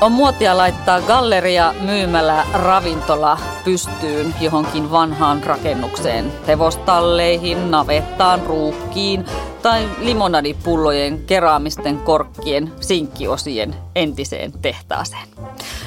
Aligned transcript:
On 0.00 0.12
muotia 0.12 0.56
laittaa 0.56 1.00
galleria, 1.00 1.74
myymälä, 1.80 2.46
ravintola 2.52 3.38
pystyyn 3.64 4.34
johonkin 4.40 4.90
vanhaan 4.90 5.42
rakennukseen. 5.42 6.32
Hevostalleihin, 6.46 7.70
navettaan, 7.70 8.42
ruukkiin 8.46 9.24
tai 9.62 9.88
limonadipullojen, 9.98 11.24
keraamisten 11.26 11.98
korkkien, 11.98 12.72
sinkkiosien 12.80 13.74
entiseen 13.94 14.52
tehtaaseen. 14.62 15.28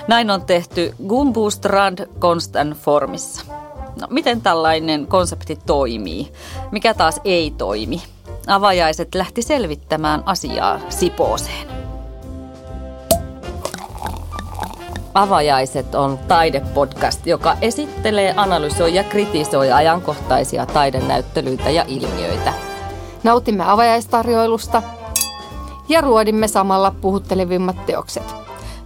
Näin 0.08 0.32
on 0.32 0.42
tehty 0.42 0.96
Gumbustrand 1.08 2.08
Constant 2.20 2.78
Formissa. 2.78 3.46
No, 4.02 4.08
miten 4.10 4.42
tällainen 4.42 5.08
konsepti 5.08 5.60
toimii? 5.66 6.32
Mikä 6.72 6.94
taas 6.94 7.22
ei 7.26 7.54
toimi? 7.58 8.04
Avajaiset 8.48 9.16
lähti 9.16 9.42
selvittämään 9.42 10.24
asiaa 10.26 10.80
Sipooseen. 10.90 11.69
Avajaiset 15.14 15.96
on 15.96 16.20
taidepodcast, 16.28 17.28
joka 17.28 17.58
esittelee, 17.62 18.34
analysoi 18.38 18.96
ja 18.96 19.04
kritisoi 19.04 19.72
ajankohtaisia 19.72 20.66
taidenäyttelyitä 20.66 21.70
ja 21.70 21.86
ilmiöitä. 21.88 22.54
Nautimme 23.24 23.64
avajaistarjoilusta 23.72 24.84
ja 25.90 26.02
ruodimme 26.02 26.48
samalla 26.48 26.96
puhuttelevimmat 27.02 27.86
teokset. 27.86 28.36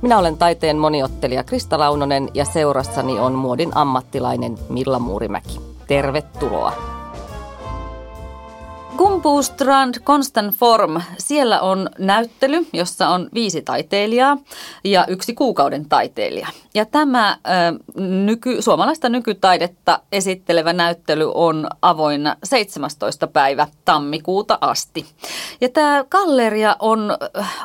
Minä 0.01 0.17
olen 0.19 0.37
taiteen 0.37 0.77
moniottelija 0.77 1.43
Krista 1.43 1.79
Launonen 1.79 2.29
ja 2.33 2.45
seurassani 2.45 3.19
on 3.19 3.33
muodin 3.33 3.77
ammattilainen 3.77 4.57
Milla 4.69 4.99
Muurimäki. 4.99 5.59
Tervetuloa! 5.87 6.92
Gumbustrand 8.97 9.95
Constant 10.03 10.55
Form, 10.55 11.01
siellä 11.17 11.61
on 11.61 11.89
näyttely, 11.99 12.67
jossa 12.73 13.09
on 13.09 13.29
viisi 13.33 13.61
taiteilijaa 13.61 14.37
ja 14.83 15.05
yksi 15.07 15.33
kuukauden 15.33 15.89
taiteilija. 15.89 16.47
Ja 16.73 16.85
tämä 16.85 17.29
äh, 17.29 17.37
nyky, 17.97 18.61
suomalaista 18.61 19.09
nykytaidetta 19.09 19.99
esittelevä 20.11 20.73
näyttely 20.73 21.31
on 21.33 21.67
avoinna 21.81 22.35
17. 22.43 23.27
päivä 23.27 23.67
tammikuuta 23.85 24.57
asti. 24.61 25.05
Ja 25.61 25.69
tämä 25.69 26.05
galleria 26.09 26.75
on 26.79 27.17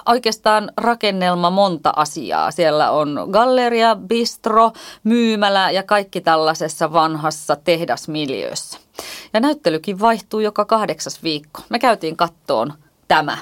oikeastaan 0.07 0.73
rakennelma 0.77 1.51
monta 1.51 1.93
asiaa. 1.97 2.51
Siellä 2.51 2.91
on 2.91 3.29
galleria, 3.31 3.97
bistro, 3.97 4.73
myymälä 5.05 5.71
ja 5.71 5.83
kaikki 5.83 6.21
tällaisessa 6.21 6.93
vanhassa 6.93 7.57
tehdasmiljöössä. 7.57 8.88
Ja 9.33 9.41
näyttelykin 9.41 10.01
vaihtuu 10.01 10.41
joka 10.41 10.65
kahdeksas 10.65 11.23
viikko. 11.23 11.63
Me 11.69 11.79
käytiin 11.79 12.17
kattoon 12.17 12.73
tämä. 13.09 13.39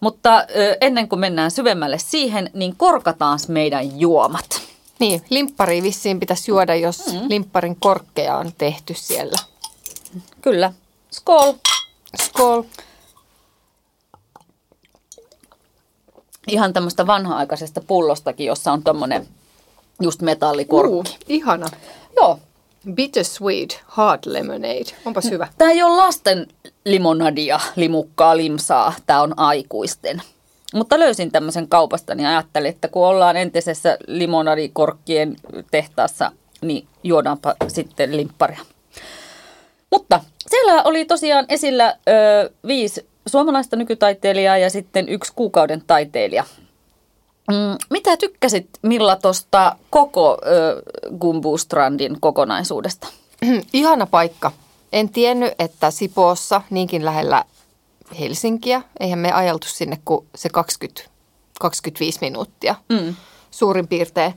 Mutta 0.00 0.46
ennen 0.80 1.08
kuin 1.08 1.20
mennään 1.20 1.50
syvemmälle 1.50 1.98
siihen, 1.98 2.50
niin 2.54 2.76
korkataan 2.76 3.38
meidän 3.48 4.00
juomat. 4.00 4.62
Niin, 4.98 5.22
limppari 5.30 5.82
vissiin 5.82 6.20
pitäisi 6.20 6.50
juoda, 6.50 6.74
jos 6.74 7.06
mm. 7.06 7.28
limpparin 7.28 7.76
korkkeja 7.76 8.36
on 8.36 8.52
tehty 8.58 8.94
siellä. 8.96 9.38
Kyllä. 10.42 10.72
Skol. 11.10 11.52
Skol. 12.22 12.62
Ihan 16.48 16.72
tämmöistä 16.72 17.06
vanha-aikaisesta 17.06 17.80
pullostakin, 17.80 18.46
jossa 18.46 18.72
on 18.72 18.82
tommonen 18.82 19.28
just 20.00 20.22
metallikorkki. 20.22 21.10
Uh, 21.10 21.16
ihana. 21.28 21.66
Joo, 22.16 22.38
Bittersweet 22.90 23.80
Hard 23.86 24.20
Lemonade. 24.26 24.96
Onpas 25.04 25.30
hyvä. 25.30 25.48
Tämä 25.58 25.70
ei 25.70 25.82
ole 25.82 25.96
lasten 25.96 26.46
limonadia, 26.84 27.60
limukkaa, 27.76 28.36
limsaa. 28.36 28.94
Tämä 29.06 29.22
on 29.22 29.38
aikuisten. 29.38 30.22
Mutta 30.74 30.98
löysin 30.98 31.32
tämmöisen 31.32 31.68
kaupasta, 31.68 32.14
niin 32.14 32.28
ajattelin, 32.28 32.70
että 32.70 32.88
kun 32.88 33.06
ollaan 33.06 33.36
entisessä 33.36 33.98
limonadikorkkien 34.06 35.36
tehtaassa, 35.70 36.32
niin 36.60 36.86
juodaanpa 37.02 37.54
sitten 37.68 38.16
limpparia. 38.16 38.60
Mutta 39.90 40.20
siellä 40.48 40.82
oli 40.82 41.04
tosiaan 41.04 41.44
esillä 41.48 41.96
ö, 42.08 42.50
viisi 42.66 43.06
suomalaista 43.26 43.76
nykytaiteilijaa 43.76 44.58
ja 44.58 44.70
sitten 44.70 45.08
yksi 45.08 45.32
kuukauden 45.36 45.82
taiteilija. 45.86 46.44
Mm, 47.50 47.78
mitä 47.90 48.16
tykkäsit 48.16 48.68
Milla 48.82 49.16
tuosta 49.16 49.76
koko 49.90 50.38
ö, 50.46 50.82
Gumbustrandin 51.18 52.20
kokonaisuudesta? 52.20 53.08
Ihana 53.72 54.06
paikka. 54.06 54.52
En 54.92 55.08
tiennyt, 55.08 55.52
että 55.58 55.90
Sipoossa 55.90 56.62
niinkin 56.70 57.04
lähellä 57.04 57.44
Helsinkiä, 58.20 58.82
eihän 59.00 59.18
me 59.18 59.32
ajeltu 59.32 59.66
sinne 59.70 59.98
kuin 60.04 60.26
se 60.34 60.48
20, 60.48 61.02
25 61.60 62.18
minuuttia 62.20 62.74
mm. 62.88 63.14
suurin 63.50 63.88
piirtein. 63.88 64.34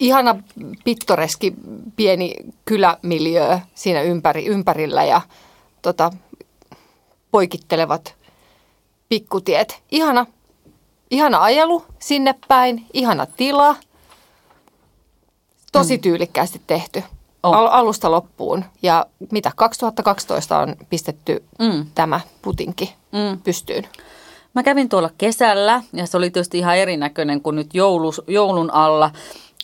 Ihana 0.00 0.42
pittoreski 0.84 1.54
pieni 1.96 2.34
kylämiljö 2.64 3.58
siinä 3.74 4.02
ympäri, 4.02 4.46
ympärillä 4.46 5.04
ja 5.04 5.20
tota, 5.82 6.12
poikittelevat 7.30 8.14
pikkutiet. 9.08 9.82
Ihana 9.90 10.26
Ihana 11.12 11.42
ajelu 11.42 11.84
sinne 11.98 12.34
päin, 12.48 12.86
ihana 12.92 13.26
tila. 13.26 13.76
Tosi 15.72 15.96
mm. 15.96 16.00
tyylikkäästi 16.00 16.62
tehty. 16.66 17.02
Oh. 17.42 17.54
Al- 17.54 17.68
alusta 17.70 18.10
loppuun. 18.10 18.64
Ja 18.82 19.06
mitä, 19.30 19.52
2012 19.56 20.58
on 20.58 20.76
pistetty 20.90 21.44
mm. 21.58 21.86
tämä 21.94 22.20
putinki 22.42 22.94
mm. 23.12 23.40
pystyyn. 23.42 23.88
Mä 24.54 24.62
kävin 24.62 24.88
tuolla 24.88 25.10
kesällä 25.18 25.82
ja 25.92 26.06
se 26.06 26.16
oli 26.16 26.30
tietysti 26.30 26.58
ihan 26.58 26.76
erinäköinen 26.76 27.40
kuin 27.40 27.56
nyt 27.56 27.74
joulus, 27.74 28.22
joulun 28.26 28.70
alla 28.70 29.10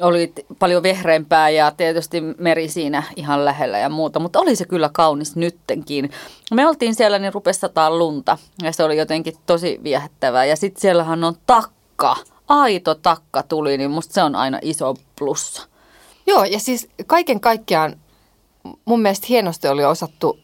oli 0.01 0.33
paljon 0.59 0.83
vehreämpää 0.83 1.51
ja 1.51 1.71
tietysti 1.71 2.21
meri 2.21 2.69
siinä 2.69 3.03
ihan 3.17 3.45
lähellä 3.45 3.79
ja 3.79 3.89
muuta, 3.89 4.21
mutta 4.21 4.41
oli 4.41 4.57
se 4.57 4.65
kyllä 4.65 4.91
kaunis 4.93 5.37
nyttenkin. 5.37 6.11
Me 6.55 6.67
oltiin 6.67 6.95
siellä, 6.95 7.19
niin 7.19 7.35
rupesi 7.35 7.61
sataa 7.61 7.99
lunta 7.99 8.39
ja 8.63 8.73
se 8.73 8.85
oli 8.85 8.97
jotenkin 8.97 9.35
tosi 9.47 9.81
viehättävää. 9.83 10.45
Ja 10.45 10.57
sitten 10.57 10.81
siellähän 10.81 11.25
on 11.25 11.35
takka, 11.47 12.17
aito 12.49 12.95
takka 12.95 13.43
tuli, 13.43 13.79
niin 13.79 13.91
musta 13.91 14.15
se 14.15 14.23
on 14.23 14.35
aina 14.35 14.59
iso 14.63 14.95
plussa. 15.19 15.69
Joo, 16.27 16.45
ja 16.45 16.61
siis 16.61 16.89
kaiken 17.07 17.41
kaikkiaan 17.41 17.97
mun 18.85 19.03
mielestä 19.03 19.27
hienosti 19.29 19.69
oli 19.69 19.85
osattu 19.85 20.39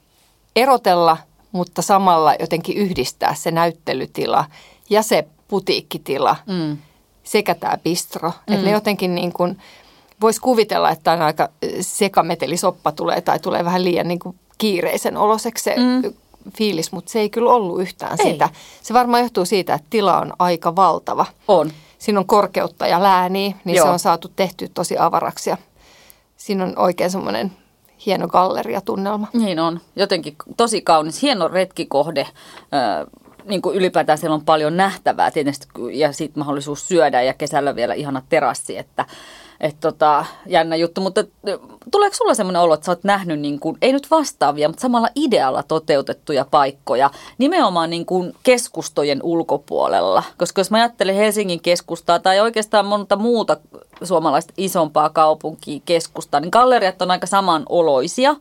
erotella, 0.56 1.16
mutta 1.52 1.82
samalla 1.82 2.34
jotenkin 2.40 2.76
yhdistää 2.76 3.34
se 3.34 3.50
näyttelytila 3.50 4.44
ja 4.90 5.02
se 5.02 5.28
putiikkitila. 5.48 6.36
Mm 6.46 6.78
sekä 7.24 7.54
tämä 7.54 7.78
bistro. 7.84 8.28
Mm. 8.28 8.54
Että 8.54 8.66
ne 8.66 8.72
jotenkin 8.72 9.14
niin 9.14 9.32
kuin, 9.32 9.58
voisi 10.20 10.40
kuvitella, 10.40 10.90
että 10.90 11.12
on 11.12 11.22
aika 11.22 11.48
sekametelisoppa 11.80 12.92
tulee 12.92 13.20
tai 13.20 13.38
tulee 13.38 13.64
vähän 13.64 13.84
liian 13.84 14.08
niin 14.08 14.18
kuin 14.18 14.36
kiireisen 14.58 15.16
oloseksi 15.16 15.64
se 15.64 15.74
mm. 15.76 16.14
fiilis, 16.56 16.92
mutta 16.92 17.12
se 17.12 17.20
ei 17.20 17.30
kyllä 17.30 17.52
ollut 17.52 17.80
yhtään 17.80 18.16
ei. 18.20 18.32
sitä. 18.32 18.48
Se 18.82 18.94
varmaan 18.94 19.22
johtuu 19.22 19.44
siitä, 19.44 19.74
että 19.74 19.86
tila 19.90 20.20
on 20.20 20.32
aika 20.38 20.76
valtava. 20.76 21.26
On. 21.48 21.72
Siinä 21.98 22.20
on 22.20 22.26
korkeutta 22.26 22.86
ja 22.86 23.02
lääniä, 23.02 23.54
niin 23.64 23.76
Joo. 23.76 23.86
se 23.86 23.92
on 23.92 23.98
saatu 23.98 24.30
tehty 24.36 24.70
tosi 24.74 24.98
avaraksi 24.98 25.50
ja 25.50 25.56
siinä 26.36 26.64
on 26.64 26.72
oikein 26.76 27.10
semmoinen 27.10 27.52
hieno 28.06 28.28
galleriatunnelma. 28.28 29.26
Niin 29.32 29.60
on. 29.60 29.80
Jotenkin 29.96 30.36
tosi 30.56 30.82
kaunis, 30.82 31.22
hieno 31.22 31.48
retkikohde 31.48 32.26
niin 33.44 33.62
kuin 33.62 33.76
ylipäätään 33.76 34.18
siellä 34.18 34.34
on 34.34 34.44
paljon 34.44 34.76
nähtävää 34.76 35.30
tietysti 35.30 35.66
ja 35.92 36.12
sitten 36.12 36.40
mahdollisuus 36.40 36.88
syödä 36.88 37.22
ja 37.22 37.34
kesällä 37.34 37.76
vielä 37.76 37.94
ihana 37.94 38.22
terassi, 38.28 38.78
että 38.78 39.06
et 39.60 39.76
tota, 39.80 40.24
jännä 40.46 40.76
juttu, 40.76 41.00
mutta 41.00 41.24
tuleeko 41.90 42.16
sulla 42.16 42.34
semmoinen 42.34 42.62
olo, 42.62 42.74
että 42.74 42.84
sä 42.84 42.92
oot 42.92 43.04
nähnyt, 43.04 43.40
niin 43.40 43.60
kuin, 43.60 43.78
ei 43.82 43.92
nyt 43.92 44.10
vastaavia, 44.10 44.68
mutta 44.68 44.80
samalla 44.80 45.08
idealla 45.14 45.62
toteutettuja 45.62 46.46
paikkoja 46.50 47.10
nimenomaan 47.38 47.90
niin 47.90 48.06
kuin 48.06 48.32
keskustojen 48.42 49.20
ulkopuolella? 49.22 50.22
Koska 50.38 50.60
jos 50.60 50.70
mä 50.70 50.76
ajattelen 50.76 51.14
Helsingin 51.14 51.60
keskustaa 51.60 52.18
tai 52.18 52.40
oikeastaan 52.40 52.86
monta 52.86 53.16
muuta 53.16 53.56
suomalaista 54.02 54.52
isompaa 54.56 55.10
kaupunkia 55.10 55.80
keskustaa, 55.84 56.40
niin 56.40 56.50
galleriat 56.52 57.02
on 57.02 57.10
aika 57.10 57.26
samanoloisia. 57.26 58.36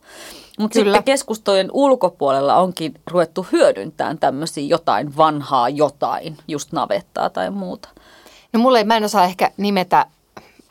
Mutta 0.60 0.74
sitten 0.74 1.04
keskustojen 1.04 1.70
ulkopuolella 1.72 2.56
onkin 2.56 2.94
ruvettu 3.12 3.48
hyödyntämään 3.52 4.18
tämmöisiä 4.18 4.64
jotain 4.68 5.18
vanhaa 5.18 5.70
jotain, 5.70 6.38
just 6.48 6.72
navettaa 6.72 7.30
tai 7.30 7.50
muuta. 7.50 7.90
No 8.54 8.60
mulle 8.60 8.78
ei, 8.78 8.84
mä 8.84 8.98
en 8.98 9.04
osaa 9.04 9.24
ehkä 9.24 9.52
nimetä, 9.58 10.06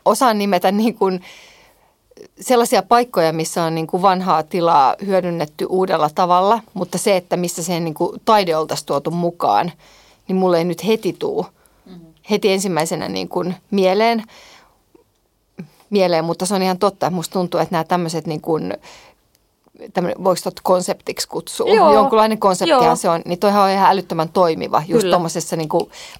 osaan 0.05 0.37
nimetä 0.37 0.71
niin 0.71 0.95
kuin 0.95 1.21
sellaisia 2.41 2.83
paikkoja, 2.83 3.33
missä 3.33 3.63
on 3.63 3.75
niin 3.75 3.87
kuin 3.87 4.01
vanhaa 4.01 4.43
tilaa 4.43 4.95
hyödynnetty 5.05 5.65
uudella 5.69 6.09
tavalla, 6.15 6.59
mutta 6.73 6.97
se, 6.97 7.17
että 7.17 7.37
missä 7.37 7.63
se 7.63 7.79
niin 7.79 7.93
kuin 7.93 8.21
taide 8.25 8.57
oltaisiin 8.57 8.87
tuotu 8.87 9.11
mukaan, 9.11 9.71
niin 10.27 10.35
mulle 10.35 10.57
ei 10.57 10.63
nyt 10.63 10.85
heti 10.87 11.15
tuu 11.19 11.45
mm-hmm. 11.85 12.05
heti 12.29 12.51
ensimmäisenä 12.51 13.09
niin 13.09 13.29
kuin 13.29 13.55
mieleen, 13.71 14.23
mieleen, 15.89 16.25
mutta 16.25 16.45
se 16.45 16.55
on 16.55 16.61
ihan 16.61 16.77
totta, 16.79 17.07
että 17.07 17.15
musta 17.15 17.33
tuntuu, 17.33 17.59
että 17.59 17.73
nämä 17.75 17.83
tämmöiset 17.83 18.27
niin 18.27 18.41
kuin 18.41 18.73
voiko 20.23 20.41
tuot 20.43 20.59
konseptiksi 20.63 21.27
kutsua, 21.27 21.73
Joo. 21.73 21.93
jonkunlainen 21.93 22.37
konseptihan 22.37 22.85
Joo. 22.85 22.95
se 22.95 23.09
on, 23.09 23.21
niin 23.25 23.39
toihan 23.39 23.63
on 23.63 23.69
ihan 23.69 23.91
älyttömän 23.91 24.29
toimiva 24.29 24.83
just 24.87 25.09
tuommoisessa 25.09 25.55
niin, 25.55 25.69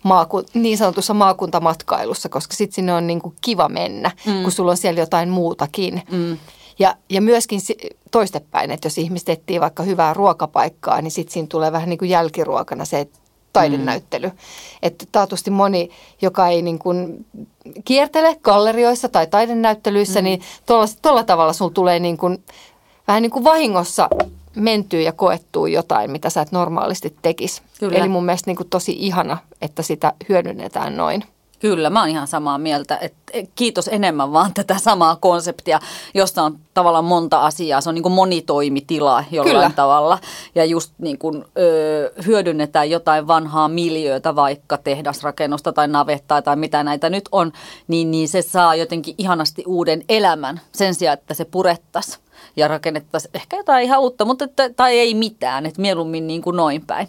maaku, 0.03 0.43
niin 0.53 0.77
sanotussa 0.77 1.13
maakuntamatkailussa, 1.13 2.29
koska 2.29 2.53
sitten 2.53 2.75
sinne 2.75 2.93
on 2.93 3.07
niin 3.07 3.21
kuin 3.21 3.35
kiva 3.41 3.69
mennä, 3.69 4.11
mm. 4.25 4.43
kun 4.43 4.51
sulla 4.51 4.71
on 4.71 4.77
siellä 4.77 4.99
jotain 4.99 5.29
muutakin. 5.29 6.01
Mm. 6.11 6.37
Ja, 6.79 6.95
ja 7.09 7.21
myöskin 7.21 7.59
toistepäin, 8.11 8.71
että 8.71 8.85
jos 8.85 8.97
ihmiset 8.97 9.29
etsii 9.29 9.61
vaikka 9.61 9.83
hyvää 9.83 10.13
ruokapaikkaa, 10.13 11.01
niin 11.01 11.11
sitten 11.11 11.33
siinä 11.33 11.47
tulee 11.47 11.71
vähän 11.71 11.89
niin 11.89 11.99
kuin 11.99 12.09
jälkiruokana 12.09 12.85
se 12.85 13.07
taidenäyttely. 13.53 14.27
Mm. 14.27 14.37
Että 14.83 15.05
taatusti 15.11 15.51
moni, 15.51 15.89
joka 16.21 16.47
ei 16.47 16.61
niin 16.61 16.79
kuin 16.79 17.25
kiertele 17.85 18.35
gallerioissa 18.43 19.09
tai 19.09 19.27
taidenäyttelyissä, 19.27 20.19
mm. 20.19 20.23
niin 20.23 20.41
tuolla 21.01 21.23
tavalla 21.23 21.53
sulla 21.53 21.71
tulee 21.71 21.99
niin 21.99 22.17
kuin, 22.17 22.43
vähän 23.13 23.21
niin 23.21 23.31
kuin 23.31 23.43
vahingossa 23.43 24.09
mentyä 24.55 25.01
ja 25.01 25.11
koettua 25.11 25.67
jotain, 25.67 26.11
mitä 26.11 26.29
sä 26.29 26.41
et 26.41 26.51
normaalisti 26.51 27.15
tekisi. 27.21 27.61
Kyllä. 27.79 27.97
Eli 27.97 28.07
mun 28.07 28.25
mielestä 28.25 28.49
niin 28.49 28.57
kuin 28.57 28.69
tosi 28.69 28.95
ihana, 28.99 29.37
että 29.61 29.81
sitä 29.81 30.13
hyödynnetään 30.29 30.97
noin. 30.97 31.23
Kyllä, 31.63 31.89
mä 31.89 31.99
oon 31.99 32.09
ihan 32.09 32.27
samaa 32.27 32.57
mieltä. 32.57 32.97
Et 32.97 33.13
kiitos 33.55 33.89
enemmän 33.91 34.33
vaan 34.33 34.53
tätä 34.63 34.75
samaa 34.79 35.15
konseptia, 35.15 35.79
jossa 36.13 36.43
on 36.43 36.59
tavallaan 36.73 37.05
monta 37.05 37.45
asiaa. 37.45 37.81
Se 37.81 37.89
on 37.89 37.95
niin 37.95 38.03
kuin 38.03 38.13
monitoimitila 38.13 39.23
jollain 39.31 39.55
Kyllä. 39.55 39.71
tavalla. 39.75 40.19
Ja 40.55 40.65
just 40.65 40.93
niin 40.97 41.17
kuin, 41.17 41.45
ö, 41.57 42.13
hyödynnetään 42.25 42.89
jotain 42.89 43.27
vanhaa 43.27 43.67
miljöötä, 43.67 44.35
vaikka 44.35 44.77
tehdasrakennusta 44.77 45.73
tai 45.73 45.87
navettaa 45.87 46.41
tai 46.41 46.55
mitä 46.55 46.83
näitä 46.83 47.09
nyt 47.09 47.29
on, 47.31 47.51
niin, 47.87 48.11
niin 48.11 48.27
se 48.27 48.41
saa 48.41 48.75
jotenkin 48.75 49.15
ihanasti 49.17 49.63
uuden 49.67 50.03
elämän 50.09 50.61
sen 50.71 50.95
sijaan, 50.95 51.17
että 51.17 51.33
se 51.33 51.45
purettaisiin 51.45 52.23
ja 52.55 52.67
rakennettaisiin 52.67 53.31
ehkä 53.33 53.57
jotain 53.57 53.83
ihan 53.83 54.01
uutta, 54.01 54.25
mutta 54.25 54.45
että, 54.45 54.69
tai 54.69 54.99
ei 54.99 55.13
mitään, 55.13 55.65
että 55.65 55.81
mieluummin 55.81 56.27
niin 56.27 56.41
kuin 56.41 56.55
noin 56.55 56.85
päin. 56.87 57.07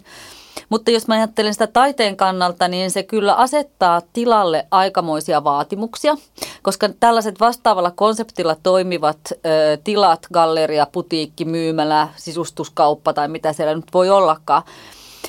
Mutta 0.69 0.91
jos 0.91 1.07
mä 1.07 1.13
ajattelen 1.13 1.53
sitä 1.53 1.67
taiteen 1.67 2.17
kannalta, 2.17 2.67
niin 2.67 2.91
se 2.91 3.03
kyllä 3.03 3.33
asettaa 3.33 4.01
tilalle 4.13 4.67
aikamoisia 4.71 5.43
vaatimuksia, 5.43 6.15
koska 6.61 6.89
tällaiset 6.99 7.39
vastaavalla 7.39 7.91
konseptilla 7.91 8.55
toimivat 8.63 9.19
ö, 9.31 9.37
tilat, 9.83 10.27
galleria, 10.33 10.87
putiikki, 10.91 11.45
myymälä, 11.45 12.07
sisustuskauppa 12.15 13.13
tai 13.13 13.27
mitä 13.27 13.53
siellä 13.53 13.75
nyt 13.75 13.93
voi 13.93 14.09
ollakaan, 14.09 14.63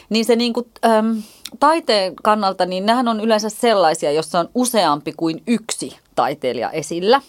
niin 0.09 0.25
se 0.25 0.37
niin 0.37 0.53
kuin, 0.53 0.67
äm, 0.85 1.23
taiteen 1.61 2.17
kannalta, 2.23 2.67
niin 2.67 2.87
nämähän 2.87 3.09
on 3.09 3.21
yleensä 3.21 3.49
sellaisia, 3.49 4.13
jossa 4.13 4.41
on 4.41 4.49
useampi 4.55 5.13
kuin 5.17 5.43
yksi 5.47 5.97
taiteilija 6.15 6.71
esillä. 6.71 7.21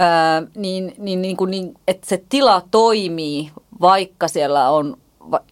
Öö, 0.00 0.48
niin, 0.56 0.94
niin, 0.98 1.22
niin, 1.22 1.36
kuin, 1.36 1.50
niin, 1.50 1.74
että 1.88 2.08
se 2.08 2.24
tila 2.28 2.62
toimii, 2.70 3.50
vaikka 3.80 4.28
siellä 4.28 4.70
on 4.70 4.96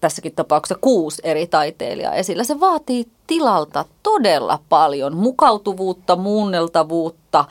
tässäkin 0.00 0.34
tapauksessa 0.34 0.78
kuusi 0.80 1.22
eri 1.24 1.46
taiteilijaa 1.46 2.14
esillä. 2.14 2.44
Se 2.44 2.60
vaatii 2.60 3.06
tilalta 3.26 3.84
todella 4.02 4.58
paljon 4.68 5.16
mukautuvuutta, 5.16 6.16
muunneltavuutta, 6.16 7.44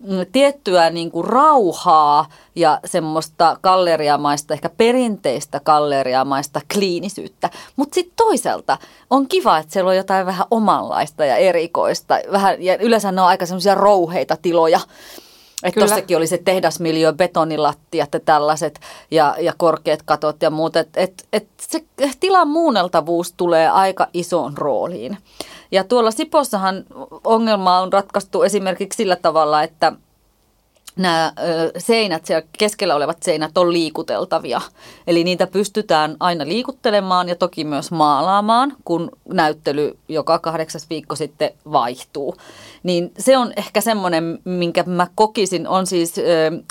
mm, 0.00 0.26
tiettyä 0.32 0.90
niin 0.90 1.10
kuin 1.10 1.24
rauhaa 1.24 2.26
ja 2.54 2.80
semmoista 2.84 3.56
galleriamaista, 3.62 4.54
ehkä 4.54 4.68
perinteistä 4.68 5.60
galleriamaista 5.60 6.60
kliinisyyttä. 6.72 7.50
Mutta 7.76 7.94
sitten 7.94 8.16
toisaalta 8.16 8.78
on 9.10 9.28
kiva, 9.28 9.58
että 9.58 9.72
siellä 9.72 9.88
on 9.88 9.96
jotain 9.96 10.26
vähän 10.26 10.46
omanlaista 10.50 11.24
ja 11.24 11.36
erikoista. 11.36 12.18
Vähän, 12.32 12.62
ja 12.62 12.76
yleensä 12.78 13.12
ne 13.12 13.20
on 13.20 13.28
aika 13.28 13.46
semmoisia 13.46 13.74
rouheita 13.74 14.36
tiloja. 14.42 14.80
Että 15.62 15.74
Kyllä. 15.74 15.86
tossakin 15.86 16.16
oli 16.16 16.26
se 16.26 16.38
tehdasmiljö, 16.38 17.12
betonilattiat 17.12 18.08
ja 18.12 18.20
tällaiset 18.20 18.80
ja, 19.10 19.36
ja 19.40 19.52
korkeat 19.56 20.02
katot 20.04 20.42
ja 20.42 20.50
muut. 20.50 20.76
Että 20.76 21.00
et, 21.00 21.28
et 21.32 21.48
se 21.60 21.84
tilan 22.20 22.48
muunneltavuus 22.48 23.32
tulee 23.36 23.68
aika 23.68 24.06
isoon 24.14 24.58
rooliin. 24.58 25.18
Ja 25.70 25.84
tuolla 25.84 26.10
Sipossahan 26.10 26.84
ongelma 27.24 27.78
on 27.78 27.92
ratkaistu 27.92 28.42
esimerkiksi 28.42 28.96
sillä 28.96 29.16
tavalla, 29.16 29.62
että 29.62 29.92
nämä 30.96 31.32
seinät, 31.78 32.26
siellä 32.26 32.46
keskellä 32.58 32.94
olevat 32.94 33.22
seinät 33.22 33.58
on 33.58 33.72
liikuteltavia. 33.72 34.60
Eli 35.06 35.24
niitä 35.24 35.46
pystytään 35.46 36.16
aina 36.20 36.44
liikuttelemaan 36.44 37.28
ja 37.28 37.36
toki 37.36 37.64
myös 37.64 37.90
maalaamaan, 37.90 38.76
kun 38.84 39.10
näyttely 39.28 39.98
joka 40.08 40.38
kahdeksas 40.38 40.90
viikko 40.90 41.16
sitten 41.16 41.50
vaihtuu. 41.72 42.36
Niin 42.82 43.12
se 43.18 43.38
on 43.38 43.52
ehkä 43.56 43.80
semmoinen, 43.80 44.38
minkä 44.44 44.82
mä 44.86 45.06
kokisin, 45.14 45.68
on 45.68 45.86
siis 45.86 46.18
ö, 46.18 46.22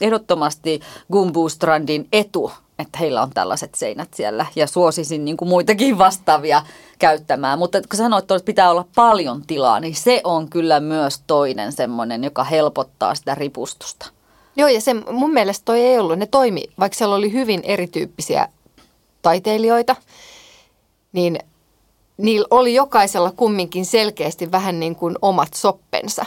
ehdottomasti 0.01 0.79
Gumbustrandin 1.11 2.07
etu, 2.13 2.51
että 2.81 2.97
heillä 2.99 3.21
on 3.21 3.29
tällaiset 3.33 3.75
seinät 3.75 4.13
siellä 4.13 4.45
ja 4.55 4.67
suosisin 4.67 5.25
niin 5.25 5.37
kuin 5.37 5.49
muitakin 5.49 5.97
vastaavia 5.97 6.61
käyttämään. 6.99 7.59
Mutta 7.59 7.81
kun 7.81 7.97
sanoit, 7.97 8.31
että 8.31 8.45
pitää 8.45 8.71
olla 8.71 8.85
paljon 8.95 9.41
tilaa, 9.47 9.79
niin 9.79 9.95
se 9.95 10.21
on 10.23 10.49
kyllä 10.49 10.79
myös 10.79 11.21
toinen 11.27 11.71
semmoinen, 11.71 12.23
joka 12.23 12.43
helpottaa 12.43 13.15
sitä 13.15 13.35
ripustusta. 13.35 14.09
Joo, 14.55 14.67
ja 14.67 14.81
se 14.81 14.93
mun 14.93 15.33
mielestä 15.33 15.65
toi 15.65 15.79
ei 15.79 15.99
ollut, 15.99 16.19
ne 16.19 16.25
toimi, 16.25 16.63
vaikka 16.79 16.97
siellä 16.97 17.15
oli 17.15 17.31
hyvin 17.31 17.61
erityyppisiä 17.63 18.47
taiteilijoita, 19.21 19.95
niin 21.11 21.39
niillä 22.17 22.47
oli 22.51 22.73
jokaisella 22.73 23.31
kumminkin 23.31 23.85
selkeästi 23.85 24.51
vähän 24.51 24.79
niin 24.79 24.95
kuin 24.95 25.15
omat 25.21 25.53
soppensa. 25.53 26.25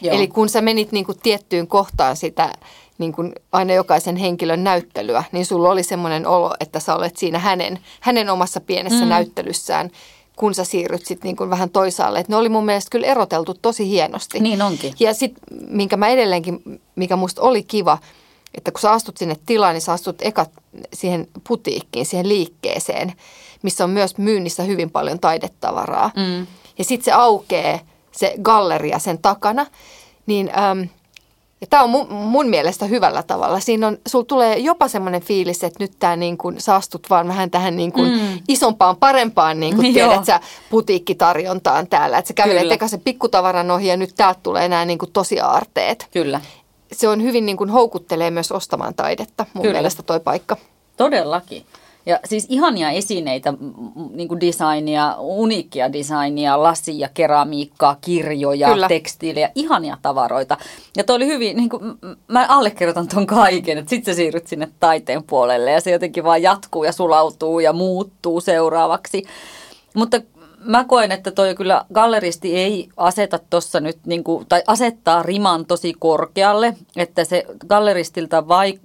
Joo. 0.00 0.16
Eli 0.16 0.28
kun 0.28 0.48
sä 0.48 0.60
menit 0.60 0.92
niin 0.92 1.04
kuin 1.04 1.18
tiettyyn 1.22 1.66
kohtaan 1.66 2.16
sitä 2.16 2.52
niin 2.98 3.12
kuin 3.12 3.32
aina 3.52 3.72
jokaisen 3.72 4.16
henkilön 4.16 4.64
näyttelyä, 4.64 5.24
niin 5.32 5.46
sulla 5.46 5.70
oli 5.70 5.82
semmoinen 5.82 6.26
olo, 6.26 6.54
että 6.60 6.80
sä 6.80 6.96
olet 6.96 7.16
siinä 7.16 7.38
hänen, 7.38 7.78
hänen 8.00 8.30
omassa 8.30 8.60
pienessä 8.60 9.04
mm. 9.04 9.08
näyttelyssään, 9.08 9.90
kun 10.36 10.54
sä 10.54 10.64
siirryt 10.64 11.06
sitten 11.06 11.28
niin 11.28 11.36
kuin 11.36 11.50
vähän 11.50 11.70
toisaalle. 11.70 12.18
Et 12.18 12.28
ne 12.28 12.36
oli 12.36 12.48
mun 12.48 12.64
mielestä 12.64 12.90
kyllä 12.90 13.06
eroteltu 13.06 13.54
tosi 13.54 13.88
hienosti. 13.88 14.40
Niin 14.40 14.62
onkin. 14.62 14.94
Ja 15.00 15.14
sitten, 15.14 15.44
minkä 15.68 15.96
mä 15.96 16.08
edelleenkin, 16.08 16.80
mikä 16.96 17.16
musta 17.16 17.42
oli 17.42 17.62
kiva, 17.62 17.98
että 18.54 18.70
kun 18.70 18.80
sä 18.80 18.92
astut 18.92 19.16
sinne 19.16 19.36
tilaan, 19.46 19.74
niin 19.74 19.82
sä 19.82 19.92
astut 19.92 20.22
ekat 20.22 20.50
siihen 20.92 21.28
putiikkiin, 21.48 22.06
siihen 22.06 22.28
liikkeeseen, 22.28 23.12
missä 23.62 23.84
on 23.84 23.90
myös 23.90 24.18
myynnissä 24.18 24.62
hyvin 24.62 24.90
paljon 24.90 25.20
taidetavaraa. 25.20 26.10
Mm. 26.16 26.46
Ja 26.78 26.84
sitten 26.84 27.04
se 27.04 27.12
aukeaa, 27.12 27.78
se 28.12 28.34
galleria 28.42 28.98
sen 28.98 29.18
takana, 29.18 29.66
niin... 30.26 30.50
Äm, 30.58 30.88
ja 31.64 31.68
tämä 31.70 31.82
on 31.82 31.90
mun, 31.90 32.12
mun 32.12 32.48
mielestä 32.48 32.84
hyvällä 32.86 33.22
tavalla. 33.22 33.60
Siinä 33.60 33.86
on, 33.86 33.98
sulla 34.08 34.24
tulee 34.24 34.58
jopa 34.58 34.88
semmoinen 34.88 35.22
fiilis, 35.22 35.64
että 35.64 35.84
nyt 35.84 35.92
tää 35.98 36.16
niin 36.16 36.38
kuin, 36.38 36.60
sä 36.60 36.74
astut 36.74 37.10
vaan 37.10 37.28
vähän 37.28 37.50
tähän 37.50 37.76
niin 37.76 37.92
kuin 37.92 38.10
Mm. 38.10 38.38
isompaan, 38.48 38.96
parempaan, 38.96 39.60
niin 39.60 39.76
kuin 39.76 39.92
tiedät 39.94 40.24
sä, 40.24 40.40
putiikkitarjontaan 40.70 41.86
täällä. 41.86 42.18
Että 42.18 42.28
sä 42.28 42.34
kävelet 42.34 42.80
se 42.86 42.98
pikkutavaran 42.98 43.70
ohi 43.70 43.86
ja 43.88 43.96
nyt 43.96 44.10
täältä 44.16 44.40
tulee 44.42 44.68
nämä 44.68 44.84
niin 44.84 44.98
kuin 44.98 45.12
tosi 45.12 45.40
aarteet. 45.40 46.08
Kyllä. 46.12 46.40
Se 46.92 47.08
on 47.08 47.22
hyvin 47.22 47.46
niin 47.46 47.56
kuin 47.56 47.70
houkuttelee 47.70 48.30
myös 48.30 48.52
ostamaan 48.52 48.94
taidetta 48.94 49.46
mun 49.54 49.62
Kyllä. 49.62 49.72
mielestä 49.72 50.02
toi 50.02 50.20
paikka. 50.20 50.56
Todellakin. 50.96 51.66
Ja 52.06 52.20
siis 52.24 52.46
ihania 52.48 52.90
esineitä, 52.90 53.54
niin 54.10 54.28
kuin 54.28 54.40
designia, 54.40 55.16
uniikkia 55.18 55.92
designia, 55.92 56.62
lasia, 56.62 57.08
keramiikkaa, 57.14 57.96
kirjoja, 58.00 58.68
Kyllä. 58.68 58.88
tekstiilejä, 58.88 59.50
ihania 59.54 59.98
tavaroita. 60.02 60.56
Ja 60.96 61.04
toi 61.04 61.16
oli 61.16 61.26
hyvin, 61.26 61.56
niin 61.56 61.68
kuin, 61.68 61.82
mä 62.28 62.46
allekirjoitan 62.48 63.08
ton 63.08 63.26
kaiken, 63.26 63.78
että 63.78 63.90
sit 63.90 64.04
sä 64.04 64.14
siirryt 64.14 64.46
sinne 64.46 64.68
taiteen 64.80 65.22
puolelle 65.22 65.70
ja 65.70 65.80
se 65.80 65.90
jotenkin 65.90 66.24
vaan 66.24 66.42
jatkuu 66.42 66.84
ja 66.84 66.92
sulautuu 66.92 67.60
ja 67.60 67.72
muuttuu 67.72 68.40
seuraavaksi. 68.40 69.24
Mutta 69.94 70.20
mä 70.64 70.84
koen, 70.84 71.12
että 71.12 71.30
toi 71.30 71.54
kyllä 71.54 71.84
galleristi 71.94 72.56
ei 72.56 72.88
aseta 72.96 73.38
tuossa 73.50 73.80
nyt, 73.80 73.98
niin 74.06 74.24
kuin, 74.24 74.46
tai 74.48 74.62
asettaa 74.66 75.22
riman 75.22 75.66
tosi 75.66 75.94
korkealle, 75.98 76.76
että 76.96 77.24
se 77.24 77.44
galleristilta 77.68 78.48
vai, 78.48 78.80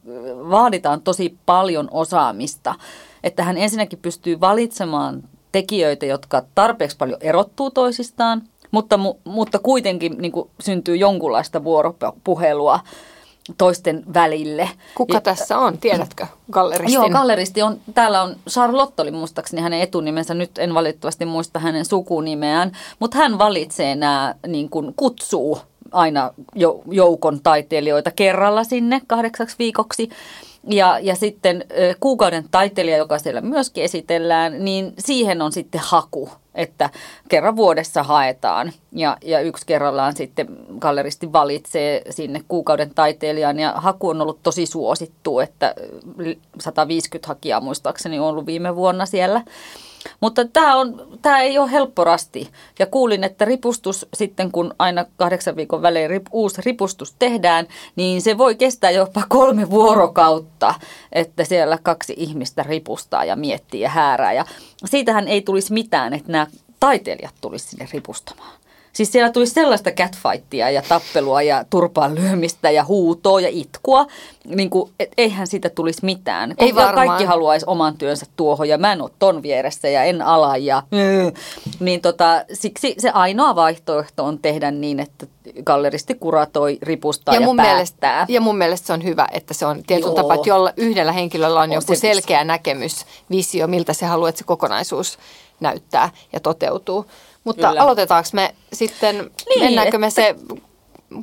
vaaditaan 0.50 1.02
tosi 1.02 1.38
paljon 1.46 1.88
osaamista. 1.92 2.76
Että 3.24 3.44
hän 3.44 3.58
ensinnäkin 3.58 4.00
pystyy 4.02 4.40
valitsemaan 4.40 5.24
tekijöitä, 5.52 6.06
jotka 6.06 6.44
tarpeeksi 6.56 6.98
paljon 6.98 7.20
erottuu 7.22 7.72
toisistaan, 7.72 8.42
mutta, 8.72 8.96
mu- 8.96 9.18
mutta 9.24 9.60
kuitenkin 9.60 10.16
niin 10.18 10.32
kuin, 10.32 10.50
syntyy 10.60 10.96
jonkunlaista 10.96 11.64
vuoropuhelua 11.64 12.80
toisten 13.58 14.04
välille. 14.14 14.70
Kuka 14.96 15.14
Ja- 15.14 15.22
tässä 15.22 15.58
on, 15.58 15.78
tiedätkö, 15.78 16.26
galleristin? 16.52 16.94
Joo, 16.94 17.10
galleristi 17.10 17.62
on, 17.62 17.80
täällä 17.94 18.22
on 18.22 18.36
Charlotte 18.50 19.02
oli 19.02 19.12
muistaakseni 19.12 19.62
hänen 19.62 19.82
etunimensä, 19.82 20.34
nyt 20.34 20.58
en 20.58 20.74
valitettavasti 20.74 21.26
muista 21.26 21.60
hänen 21.60 21.86
sukunimeään, 21.86 22.72
mutta 23.00 23.18
hän 23.18 23.38
valitsee 23.38 23.96
nämä, 23.96 24.36
niin 24.48 24.70
kuin 24.70 24.94
kutsuu 24.96 25.60
aina 25.92 26.34
jo, 26.56 26.82
joukon 26.92 27.40
taiteilijoita 27.44 28.12
kerralla 28.12 28.64
sinne 28.64 29.02
kahdeksaksi 29.08 29.56
viikoksi. 29.60 30.10
Ja, 30.68 31.00
ja 31.00 31.16
sitten 31.16 31.66
kuukauden 32.00 32.46
taiteilija, 32.51 32.98
joka 32.98 33.20
siellä 33.20 33.42
myöskin 33.42 33.84
esitellään, 33.84 34.66
niin 34.66 34.94
siihen 35.00 35.42
on 35.42 35.51
sitten 35.51 35.82
haku, 35.84 36.30
että 36.56 36.89
kerran 37.30 37.56
vuodessa 37.56 38.04
haetaan. 38.04 38.72
Ja, 38.92 39.18
ja 39.22 39.39
yksi 39.39 39.66
kerrallaan 39.66 40.16
sitten 40.16 40.48
galleristi 40.80 41.34
valitsee 41.34 42.01
sinne 42.10 42.42
kuukauden 42.48 42.92
taiteilijan 42.96 43.60
ja 43.60 43.74
haku 43.75 44.10
on 44.10 44.22
ollut 44.22 44.44
tosi 44.44 44.66
suosittu, 44.66 45.39
että 45.39 45.75
150 46.60 47.28
hakijaa 47.28 47.62
muistaakseni 47.62 48.20
on 48.20 48.25
ollut 48.25 48.46
viime 48.46 48.75
vuonna 48.75 49.06
siellä. 49.06 49.42
Mutta 50.20 50.46
tämä, 50.46 50.75
on, 50.75 51.08
tämä 51.22 51.39
ei 51.39 51.58
ole 51.58 51.72
helppo 51.72 52.03
rasti. 52.03 52.50
Ja 52.79 52.86
kuulin, 52.86 53.24
että 53.24 53.46
ripustus 53.46 54.08
sitten, 54.13 54.51
kun 54.51 54.74
aina 54.79 55.06
kahdeksan 55.18 55.56
viikon 55.56 55.82
välein 55.82 56.10
rip, 56.10 56.25
uusi 56.32 56.62
ripustus 56.65 57.15
tehdään, 57.20 57.68
niin 57.96 58.22
se 58.22 58.38
voi 58.38 58.56
kestää 58.56 58.91
jopa 58.91 59.24
kolme 59.29 59.70
vuorokautta, 59.70 60.74
että 61.12 61.44
siellä 61.44 61.77
kaksi 61.84 62.13
ihmistä 62.18 62.63
ripustaa 62.63 63.25
ja 63.25 63.36
miettii 63.36 63.82
ja 63.82 63.89
häärää. 63.89 64.34
Ja 64.34 64.46
siitähän 64.86 65.27
ei 65.27 65.41
tulisi 65.41 65.74
mitään, 65.74 66.13
että 66.13 66.32
nämä 66.32 66.48
taiteilijat 66.79 67.36
tulisi 67.41 67.68
sinne 67.68 67.88
ripustamaan. 67.94 68.59
Siis 68.93 69.12
siellä 69.12 69.31
tuli 69.31 69.48
sellaista 69.48 69.91
catfightia 69.91 70.69
ja 70.69 70.81
tappelua 70.89 71.41
ja 71.41 71.65
turpaan 71.69 72.15
lyömistä 72.15 72.72
ja 72.72 72.84
huutoa 72.84 73.41
ja 73.41 73.50
itkua, 73.51 74.08
niin 74.46 74.69
kuin, 74.69 74.91
et 75.00 75.12
eihän 75.17 75.48
siitä 75.48 75.69
tulisi 75.69 76.05
mitään. 76.05 76.53
Ei 76.58 76.75
varmaan. 76.75 77.08
Kaikki 77.08 77.25
haluaisi 77.25 77.65
oman 77.69 77.98
työnsä 77.98 78.25
tuohon 78.36 78.69
ja 78.69 78.77
mä 78.77 78.93
en 78.93 79.01
ole 79.01 79.12
ton 79.19 79.43
vieressä 79.43 79.89
ja 79.89 80.03
en 80.03 80.22
ala. 80.22 80.58
Ja, 80.58 80.84
niin 81.79 82.01
tota, 82.01 82.43
siksi 82.53 82.96
se 82.98 83.10
ainoa 83.10 83.55
vaihtoehto 83.55 84.25
on 84.25 84.39
tehdä 84.39 84.72
niin, 84.72 85.00
että 85.00 85.25
galleristi 85.65 86.15
kuratoi, 86.15 86.77
ripustaa 86.81 87.36
ja, 87.36 87.41
ja 87.41 87.48
mun 87.48 87.58
päästää. 87.58 87.74
Mielestä, 87.74 88.25
ja 88.29 88.41
mun 88.41 88.58
mielestä 88.58 88.88
se 88.88 88.93
on 88.93 89.03
hyvä, 89.03 89.27
että 89.31 89.53
se 89.53 89.65
on 89.65 89.84
tietyllä 89.88 90.15
tapaa, 90.15 90.36
että 90.36 90.50
jolla 90.50 90.74
yhdellä 90.77 91.12
henkilöllä 91.12 91.60
on, 91.60 91.69
on 91.69 91.74
joku 91.74 91.96
selkeä 91.96 92.43
näkemys, 92.43 93.05
visio, 93.29 93.67
miltä 93.67 93.93
se 93.93 94.05
haluaa, 94.05 94.29
että 94.29 94.39
se 94.39 94.46
kokonaisuus 94.46 95.19
näyttää 95.60 96.10
ja 96.34 96.39
toteutuu. 96.39 97.05
Mutta 97.50 97.68
Kyllä. 97.68 97.82
aloitetaanko 97.82 98.29
me 98.34 98.56
sitten, 98.74 99.15
niin, 99.50 99.63
mennäänkö 99.63 99.98
me 99.98 100.10
se, 100.10 100.36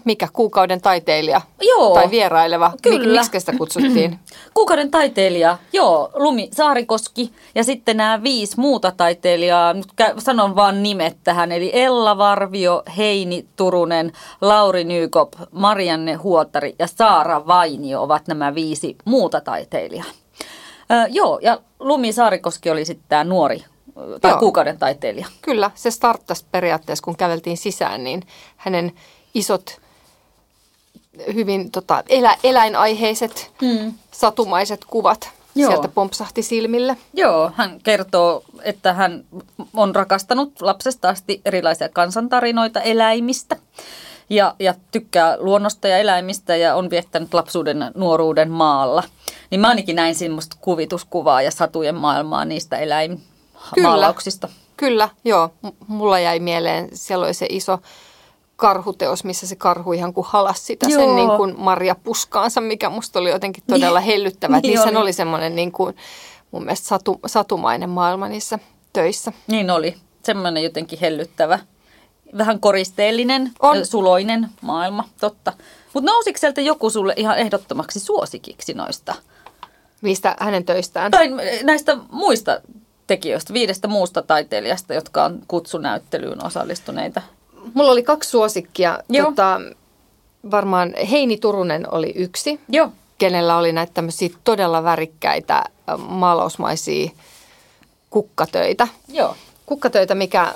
mikä 0.05 0.29
kuukauden 0.33 0.81
taiteilija 0.81 1.41
joo, 1.63 1.95
tai 1.95 2.11
vieraileva, 2.11 2.73
Kyllä. 2.83 3.21
miksi 3.21 3.41
sitä 3.41 3.53
kutsuttiin? 3.59 4.19
Kuukauden 4.55 4.91
taiteilija, 4.91 5.59
joo, 5.73 6.11
Lumi 6.15 6.49
Saarikoski 6.53 7.33
ja 7.55 7.65
sitten 7.65 7.97
nämä 7.97 8.23
viisi 8.23 8.61
muuta 8.61 8.93
taiteilijaa, 8.97 9.73
nyt 9.73 9.87
sanon 10.19 10.57
vaan 10.57 10.83
nimet 10.83 11.17
tähän, 11.25 11.53
eli 11.53 11.71
Ella 11.75 12.19
Varvio, 12.19 12.83
Heini 12.97 13.47
Turunen, 13.57 14.13
Lauri 14.41 14.85
Nykop, 14.85 15.33
Marianne 15.51 16.15
Huotari 16.15 16.75
ja 16.79 16.87
Saara 16.87 17.47
Vainio 17.47 18.03
ovat 18.03 18.29
nämä 18.29 18.55
viisi 18.55 18.97
muuta 19.05 19.41
taiteilijaa. 19.41 20.07
Ö, 20.91 21.09
joo, 21.09 21.39
ja 21.43 21.59
Lumi 21.81 22.13
Saarikoski 22.13 22.71
oli 22.71 22.85
sitten 22.85 23.07
tämä 23.09 23.25
nuori 23.25 23.65
tai 24.21 24.31
Joo. 24.31 24.39
kuukauden 24.39 24.79
taiteilija. 24.79 25.27
Kyllä, 25.43 25.71
se 25.75 25.91
starttasi 25.91 26.45
periaatteessa, 26.51 27.05
kun 27.05 27.17
käveltiin 27.17 27.57
sisään, 27.57 28.05
niin 28.05 28.23
hänen 28.57 28.93
isot, 29.35 29.81
hyvin 31.35 31.71
tota, 31.71 32.05
elä, 32.09 32.37
eläinaiheiset, 32.45 33.53
hmm. 33.61 33.93
satumaiset 34.11 34.85
kuvat 34.85 35.31
Joo. 35.55 35.71
sieltä 35.71 35.89
pompsahti 35.89 36.43
silmille. 36.43 36.97
Joo, 37.15 37.53
hän 37.55 37.81
kertoo, 37.83 38.43
että 38.63 38.93
hän 38.93 39.25
on 39.75 39.95
rakastanut 39.95 40.61
lapsesta 40.61 41.09
asti 41.09 41.41
erilaisia 41.45 41.89
kansantarinoita 41.89 42.81
eläimistä 42.81 43.57
ja, 44.31 44.55
ja 44.59 44.75
tykkää 44.91 45.37
luonnosta 45.39 45.89
ja 45.89 45.99
eläimistä 45.99 46.57
ja 46.57 46.75
on 46.75 46.91
viettänyt 46.91 47.35
lapsuuden 47.35 47.91
nuoruuden 47.95 48.51
maalla. 48.51 49.03
Niin 49.51 49.61
mä 49.61 49.69
ainakin 49.69 49.97
näin 49.97 50.15
semmoista 50.15 50.57
kuvituskuvaa 50.61 51.43
ja 51.43 51.51
satujen 51.51 51.95
maailmaa 51.95 52.45
niistä 52.45 52.77
eläim, 52.77 53.19
Kyllä. 53.75 53.89
maalauksista. 53.89 54.49
Kyllä, 54.77 55.09
joo. 55.25 55.51
Mulla 55.87 56.21
jäi 56.21 56.41
mieleen, 56.41 56.89
siellä 56.93 57.25
oli 57.27 57.35
se 57.35 57.47
iso 57.51 57.79
karhuteos, 58.57 59.25
missä 59.25 59.47
se 59.47 59.57
karhu 59.57 59.93
ihan 59.93 60.13
kuin 60.13 60.27
halas 60.31 60.67
sitä 60.67 60.87
joo. 60.89 61.01
sen 61.01 61.17
niin 61.17 61.31
kuin 61.37 61.55
Maria 61.59 61.97
puskaansa, 62.05 62.61
mikä 62.61 62.91
musta 62.91 63.19
oli 63.19 63.31
jotenkin 63.31 63.65
todella 63.67 64.01
niin. 64.01 64.07
hellyttävä. 64.07 64.61
Niin 64.61 64.71
niissä 64.71 64.89
oli, 64.89 64.97
oli 64.97 65.13
semmoinen 65.13 65.57
niin 65.57 65.73
kuin, 65.73 65.97
mun 66.51 66.65
mielestä 66.65 66.89
satu, 66.89 67.21
satumainen 67.27 67.91
maailma 67.91 68.29
niissä 68.29 68.59
töissä. 68.93 69.33
Niin 69.47 69.71
oli, 69.71 69.95
semmoinen 70.23 70.63
jotenkin 70.63 70.99
hellyttävä. 70.99 71.59
Vähän 72.39 72.61
koristeellinen, 72.61 73.53
On. 73.61 73.87
suloinen 73.87 74.49
maailma, 74.61 75.05
totta. 75.21 75.53
Mutta 75.95 76.11
nousiko 76.11 76.39
sieltä 76.39 76.61
joku 76.61 76.91
sulle 76.91 77.15
ihan 77.17 77.39
ehdottomaksi 77.39 78.01
suosikiksi 78.01 78.75
noista? 78.75 79.15
Mistä 80.01 80.37
hänen 80.41 80.65
töistään? 80.65 81.11
Tai 81.11 81.29
näistä 81.63 81.97
muista 82.11 82.61
tekijöistä, 83.07 83.53
viidestä 83.53 83.89
muusta 83.89 84.23
taiteilijasta, 84.23 84.95
jotka 84.95 85.25
on 85.25 85.39
kutsunäyttelyyn 85.49 86.45
osallistuneita? 86.45 87.23
Mulla 87.75 87.93
oli 87.93 88.03
kaksi 88.03 88.31
suosikkia. 88.31 88.99
Tota, 89.25 89.61
varmaan 90.51 90.93
Heini 91.11 91.37
Turunen 91.37 91.93
oli 91.95 92.13
yksi, 92.17 92.61
Joo. 92.69 92.89
kenellä 93.19 93.57
oli 93.57 93.73
näitä 93.73 93.93
tämmöisiä 93.95 94.29
todella 94.45 94.85
värikkäitä 94.85 95.65
maalausmaisia 95.99 97.11
kukkatöitä. 98.11 98.89
Joo. 99.09 99.37
Kukkatöitä, 99.67 100.15
mikä 100.15 100.55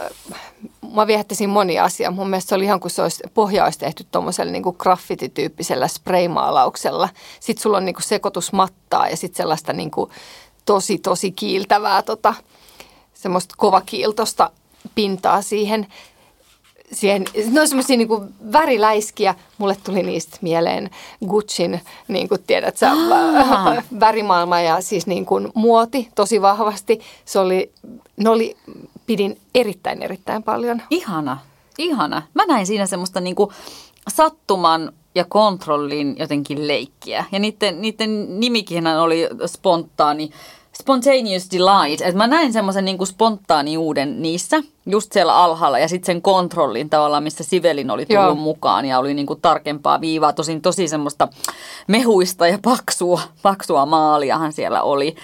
mä 0.95 1.07
viehättäisin 1.07 1.51
moni 1.51 1.79
asia. 1.79 2.11
Mun 2.11 2.31
mielestä 2.31 2.49
se 2.49 2.55
oli 2.55 2.65
ihan 2.65 2.81
kuin 2.81 2.91
se 2.91 3.03
olisi, 3.03 3.23
pohja 3.35 3.65
olisi 3.65 3.79
tehty 3.79 4.07
tuommoisella 4.11 4.53
niin 4.53 4.63
graffitityyppisellä 4.79 5.89
spraymaalauksella. 5.89 7.09
Sitten 7.41 7.63
sulla 7.63 7.77
on 7.77 7.85
niin 7.85 7.95
kuin 7.95 8.03
sekoitusmattaa 8.03 9.09
ja 9.09 9.17
sitten 9.17 9.37
sellaista 9.37 9.73
niin 9.73 9.91
kuin 9.91 10.11
tosi, 10.71 10.99
tosi 10.99 11.31
kiiltävää 11.31 12.03
tota, 12.03 12.35
semmoista 13.15 13.55
kovakiiltosta 13.59 14.51
pintaa 14.95 15.43
siihen. 15.43 15.87
siihen 16.93 17.25
ne 17.51 17.61
on 17.61 17.69
semmoisia 17.69 17.97
niin 17.97 18.53
väriläiskiä. 18.53 19.35
Mulle 19.59 19.77
tuli 19.85 20.03
niistä 20.03 20.39
mieleen 20.41 20.91
Gucciin, 21.27 21.81
niin 22.09 22.29
kuin 22.29 22.43
tiedät 22.47 22.77
sä, 22.77 22.91
värimaailma 24.01 24.61
ja 24.61 24.81
siis 24.81 25.07
niin 25.07 25.27
kuin 25.27 25.49
muoti 25.55 26.09
tosi 26.15 26.43
vahvasti. 26.43 27.01
Se 27.25 27.39
oli, 27.39 27.73
ne 28.17 28.31
oli, 28.31 28.57
pidin 29.07 29.41
erittäin, 29.55 30.03
erittäin 30.03 30.43
paljon. 30.43 30.83
Ihana, 30.91 31.39
ihana. 31.79 32.23
Mä 32.35 32.47
näin 32.47 32.67
siinä 32.67 32.87
semmoista 32.87 33.21
niin 33.21 33.37
kuin 33.37 33.51
sattuman 34.09 34.93
ja 35.15 35.25
kontrollin 35.25 36.17
jotenkin 36.19 36.69
leikkiä. 36.69 37.25
Ja 37.33 37.39
niiden, 37.39 37.81
niiden 37.81 38.41
nimikin 38.41 38.87
oli 38.87 39.29
spontaani 39.47 40.31
spontaneous 40.81 41.51
delight, 41.51 42.01
että 42.01 42.17
mä 42.17 42.27
näin 42.27 42.53
semmoisen 42.53 42.85
niin 42.85 43.07
spontaaniuden 43.07 44.23
niissä, 44.23 44.63
just 44.87 45.13
siellä 45.13 45.37
alhaalla 45.37 45.79
ja 45.79 45.89
sitten 45.89 46.07
sen 46.07 46.23
kontrollin 46.23 46.91
tavallaan, 46.91 47.23
missä 47.23 47.45
Sivelin 47.45 47.91
oli 47.91 48.07
tullut 48.07 48.25
Joo. 48.25 48.35
mukaan 48.35 48.85
ja 48.85 48.99
oli 48.99 49.15
niin 49.15 49.27
kuin 49.27 49.41
tarkempaa 49.41 50.01
viivaa, 50.01 50.33
tosin 50.33 50.63
tosi 50.63 50.89
semmoista 50.89 51.29
mehuista 51.87 52.47
ja 52.47 52.59
paksua, 52.63 53.21
paksua 53.43 53.87
maaliahan 53.87 54.53
siellä 54.53 54.83
oli. 54.83 55.15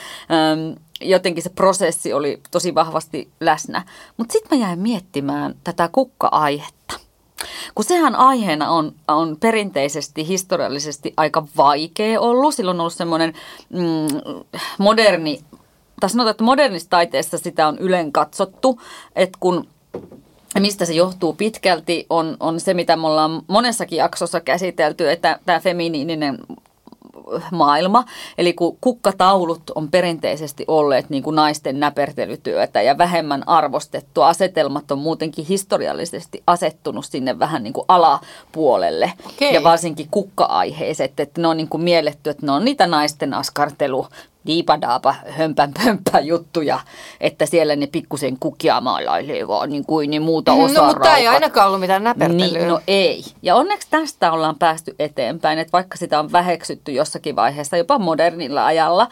Öm, 0.52 0.74
jotenkin 1.00 1.42
se 1.42 1.50
prosessi 1.50 2.12
oli 2.12 2.40
tosi 2.50 2.74
vahvasti 2.74 3.30
läsnä. 3.40 3.84
Mutta 4.16 4.32
sitten 4.32 4.58
mä 4.58 4.64
jäin 4.64 4.78
miettimään 4.78 5.54
tätä 5.64 5.88
kukka-aihetta. 5.92 6.75
Kun 7.74 7.84
sehän 7.84 8.14
aiheena 8.14 8.70
on, 8.70 8.92
on 9.08 9.36
perinteisesti, 9.40 10.28
historiallisesti 10.28 11.14
aika 11.16 11.46
vaikea 11.56 12.20
ollut. 12.20 12.54
Silloin 12.54 12.76
on 12.76 12.80
ollut 12.80 12.92
semmoinen 12.92 13.34
mm, 13.68 14.42
moderni, 14.78 15.40
tai 16.00 16.10
sanotaan, 16.10 16.30
että 16.30 16.44
modernissa 16.44 16.90
taiteessa 16.90 17.38
sitä 17.38 17.68
on 17.68 17.78
ylen 17.78 18.12
katsottu, 18.12 18.80
että 19.16 19.38
kun 19.40 19.68
mistä 20.60 20.84
se 20.84 20.92
johtuu 20.92 21.32
pitkälti, 21.32 22.06
on, 22.10 22.36
on 22.40 22.60
se, 22.60 22.74
mitä 22.74 22.96
me 22.96 23.06
ollaan 23.06 23.42
monessakin 23.46 23.96
jaksossa 23.96 24.40
käsitelty, 24.40 25.10
että 25.10 25.38
tämä 25.46 25.60
feminiininen 25.60 26.38
maailma. 27.50 28.04
Eli 28.38 28.52
kun 28.52 28.78
kukkataulut 28.80 29.62
on 29.74 29.90
perinteisesti 29.90 30.64
olleet 30.68 31.10
niin 31.10 31.22
kuin 31.22 31.36
naisten 31.36 31.80
näpertelytyötä 31.80 32.82
ja 32.82 32.98
vähemmän 32.98 33.48
arvostettu, 33.48 34.22
asetelmat 34.22 34.90
on 34.90 34.98
muutenkin 34.98 35.46
historiallisesti 35.46 36.42
asettunut 36.46 37.04
sinne 37.04 37.38
vähän 37.38 37.62
niin 37.62 37.72
kuin 37.72 37.84
alapuolelle. 37.88 39.12
Okay. 39.26 39.48
Ja 39.48 39.62
varsinkin 39.62 40.08
kukka-aiheiset, 40.10 41.20
että 41.20 41.40
ne 41.40 41.48
on 41.48 41.56
niin 41.56 41.68
kuin 41.68 41.82
mielletty, 41.82 42.30
että 42.30 42.46
ne 42.46 42.52
on 42.52 42.64
niitä 42.64 42.86
naisten 42.86 43.34
askartelu 43.34 44.06
diipadaapa 44.46 45.14
hömpän 45.28 45.72
pömpä 45.84 46.20
juttuja, 46.20 46.80
että 47.20 47.46
siellä 47.46 47.76
ne 47.76 47.86
pikkusen 47.86 48.36
kukia 48.40 48.80
maalailee 48.80 49.48
vaan 49.48 49.68
niin 49.68 49.86
kuin 49.86 50.10
niin 50.10 50.22
muuta 50.22 50.54
mm, 50.54 50.60
osaa 50.60 50.86
No 50.86 50.92
mutta 50.92 51.16
ei 51.16 51.26
ainakaan 51.26 51.66
ollut 51.66 51.80
mitään 51.80 52.04
näpertelyä. 52.04 52.58
Niin, 52.58 52.68
no 52.68 52.80
ei. 52.86 53.24
Ja 53.42 53.54
onneksi 53.54 53.88
tästä 53.90 54.32
ollaan 54.32 54.58
päästy 54.58 54.94
eteenpäin, 54.98 55.58
että 55.58 55.72
vaikka 55.72 55.96
sitä 55.96 56.20
on 56.20 56.32
väheksytty 56.32 56.92
jossakin 56.92 57.36
vaiheessa 57.36 57.76
jopa 57.76 57.98
modernilla 57.98 58.66
ajalla, 58.66 59.08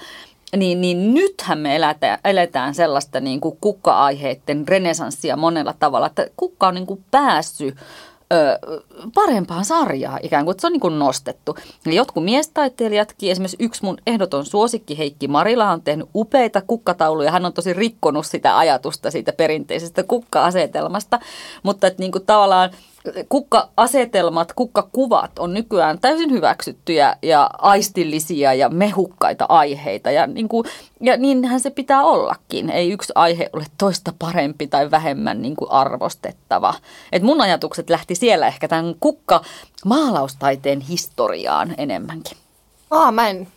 niin, 0.56 0.80
niin 0.80 1.14
nythän 1.14 1.58
me 1.58 1.76
elätään, 1.76 2.18
eletään 2.24 2.74
sellaista 2.74 3.20
niin 3.20 3.40
kuin 3.40 3.58
kukka-aiheiden 3.60 4.68
renesanssia 4.68 5.36
monella 5.36 5.74
tavalla, 5.78 6.06
että 6.06 6.26
kukka 6.36 6.68
on 6.68 6.74
niin 6.74 6.86
kuin 6.86 7.04
päässyt 7.10 7.76
ö, 8.32 8.58
parempaan 9.14 9.64
sarjaan 9.64 10.20
ikään 10.22 10.44
kuin, 10.44 10.52
että 10.52 10.60
se 10.60 10.66
on 10.66 10.72
niin 10.72 10.80
kuin 10.80 10.98
nostettu. 10.98 11.56
Ja 11.86 11.92
jotkut 11.92 12.24
miestaiteilijatkin, 12.24 13.30
esimerkiksi 13.30 13.56
yksi 13.60 13.84
mun 13.84 13.98
ehdoton 14.06 14.46
suosikki 14.46 14.98
Heikki 14.98 15.28
Marila 15.28 15.70
on 15.70 15.82
tehnyt 15.82 16.08
upeita 16.14 16.60
kukkatauluja. 16.60 17.30
Hän 17.30 17.44
on 17.46 17.52
tosi 17.52 17.72
rikkonut 17.72 18.26
sitä 18.26 18.58
ajatusta 18.58 19.10
siitä 19.10 19.32
perinteisestä 19.32 20.02
kukka-asetelmasta, 20.02 21.18
mutta 21.62 21.86
että 21.86 22.02
niin 22.02 22.12
kuin 22.12 22.26
tavallaan 22.26 22.70
kukka-asetelmat, 23.28 24.52
kukkakuvat 24.52 25.38
on 25.38 25.54
nykyään 25.54 25.98
täysin 25.98 26.30
hyväksyttyjä 26.30 27.16
ja 27.22 27.50
aistillisia 27.58 28.54
ja 28.54 28.68
mehukkaita 28.68 29.46
aiheita. 29.48 30.10
Ja, 30.10 30.26
niin 30.26 30.48
kuin, 30.48 30.64
ja 31.00 31.16
niinhän 31.16 31.60
se 31.60 31.70
pitää 31.70 32.02
ollakin. 32.02 32.70
Ei 32.70 32.90
yksi 32.90 33.12
aihe 33.14 33.50
ole 33.52 33.64
toista 33.78 34.12
parempi 34.18 34.66
tai 34.66 34.90
vähemmän 34.90 35.42
niin 35.42 35.56
kuin 35.56 35.70
arvostettava. 35.70 36.74
Et 37.12 37.22
mun 37.22 37.40
ajatukset 37.40 37.90
lähti 37.90 38.14
siellä 38.14 38.46
ehkä 38.46 38.68
tämän 38.68 38.94
kukka-maalaustaiteen 39.00 40.80
historiaan 40.80 41.74
enemmänkin. 41.78 42.36
Aa, 42.90 43.12
mä 43.12 43.28
en, 43.28 43.48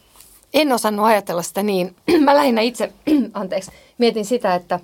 en 0.53 0.71
osannut 0.71 1.05
ajatella 1.05 1.41
sitä 1.41 1.63
niin. 1.63 1.95
mä 2.25 2.35
lähinnä 2.35 2.61
itse, 2.61 2.93
anteeksi, 3.33 3.71
mietin 3.97 4.25
sitä, 4.25 4.55
että 4.55 4.79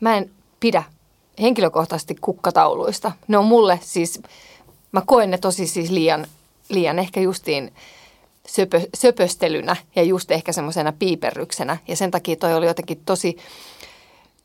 mä 0.00 0.16
en 0.16 0.30
pidä 0.60 0.82
henkilökohtaisesti 1.40 2.14
kukkatauluista. 2.20 3.12
Ne 3.28 3.38
on 3.38 3.44
mulle 3.44 3.80
siis, 3.82 4.20
mä 4.92 5.02
koen 5.06 5.30
ne 5.30 5.38
tosi 5.38 5.66
siis 5.66 5.90
liian, 5.90 6.26
liian 6.68 6.98
ehkä 6.98 7.20
justiin 7.20 7.72
söpö, 8.46 8.80
söpöstelynä 8.94 9.76
ja 9.96 10.02
just 10.02 10.30
ehkä 10.30 10.52
semmoisena 10.52 10.92
piiperryksenä. 10.92 11.76
Ja 11.88 11.96
sen 11.96 12.10
takia 12.10 12.36
toi 12.36 12.54
oli 12.54 12.66
jotenkin 12.66 13.02
tosi 13.06 13.36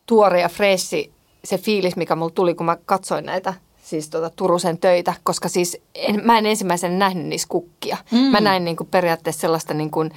tuore 0.06 0.40
ja 0.40 0.48
freshi 0.48 1.12
se 1.44 1.58
fiilis, 1.58 1.96
mikä 1.96 2.16
mulla 2.16 2.32
tuli, 2.34 2.54
kun 2.54 2.66
mä 2.66 2.76
katsoin 2.86 3.26
näitä 3.26 3.54
siis 3.84 4.10
tuota 4.10 4.30
Turusen 4.30 4.78
töitä, 4.78 5.14
koska 5.22 5.48
siis 5.48 5.76
en, 5.94 6.20
mä 6.24 6.38
en 6.38 6.46
ensimmäisenä 6.46 6.96
nähnyt 6.96 7.26
niissä 7.26 7.48
kukkia. 7.48 7.96
Mm. 8.10 8.18
Mä 8.18 8.40
näin 8.40 8.64
niin 8.64 8.76
kuin 8.76 8.88
periaatteessa 8.90 9.40
sellaista 9.40 9.74
niin 9.74 9.90
kuin, 9.90 10.10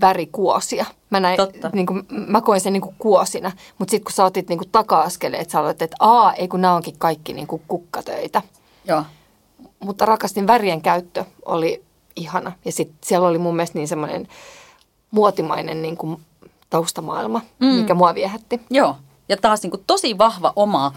värikuosia. 0.00 0.86
Mä, 1.10 1.20
näin, 1.20 1.38
niin 1.72 1.86
kuin, 1.86 2.06
mä 2.10 2.40
koen 2.40 2.60
sen 2.60 2.72
niin 2.72 2.80
kuin 2.80 2.94
kuosina, 2.98 3.52
mutta 3.78 3.90
sitten 3.90 4.04
kun 4.04 4.12
sä 4.12 4.24
otit 4.24 4.48
niin 4.48 4.58
kuin 4.58 4.70
taka-askeleet, 4.72 5.50
sä 5.50 5.60
aloit, 5.60 5.82
että 5.82 5.96
aa, 6.00 6.32
ei 6.32 6.48
kun 6.48 6.60
nämä 6.60 6.74
onkin 6.74 6.98
kaikki 6.98 7.32
niin 7.32 7.46
kuin 7.46 7.62
kukkatöitä. 7.68 8.42
Joo. 8.84 9.02
Mutta 9.80 10.06
rakastin 10.06 10.46
värien 10.46 10.82
käyttö 10.82 11.24
oli 11.44 11.82
ihana. 12.16 12.52
Ja 12.64 12.72
sitten 12.72 12.98
siellä 13.04 13.28
oli 13.28 13.38
mun 13.38 13.56
mielestä 13.56 13.78
niin 13.78 13.88
semmoinen 13.88 14.28
muotimainen 15.10 15.82
niin 15.82 15.96
kuin 15.96 16.20
taustamaailma, 16.70 17.40
mm. 17.60 17.66
mikä 17.66 17.94
mua 17.94 18.14
viehätti. 18.14 18.60
Joo, 18.70 18.96
ja 19.28 19.36
taas 19.36 19.62
niin 19.62 19.70
kuin 19.70 19.84
tosi 19.86 20.18
vahva 20.18 20.52
oma 20.56 20.92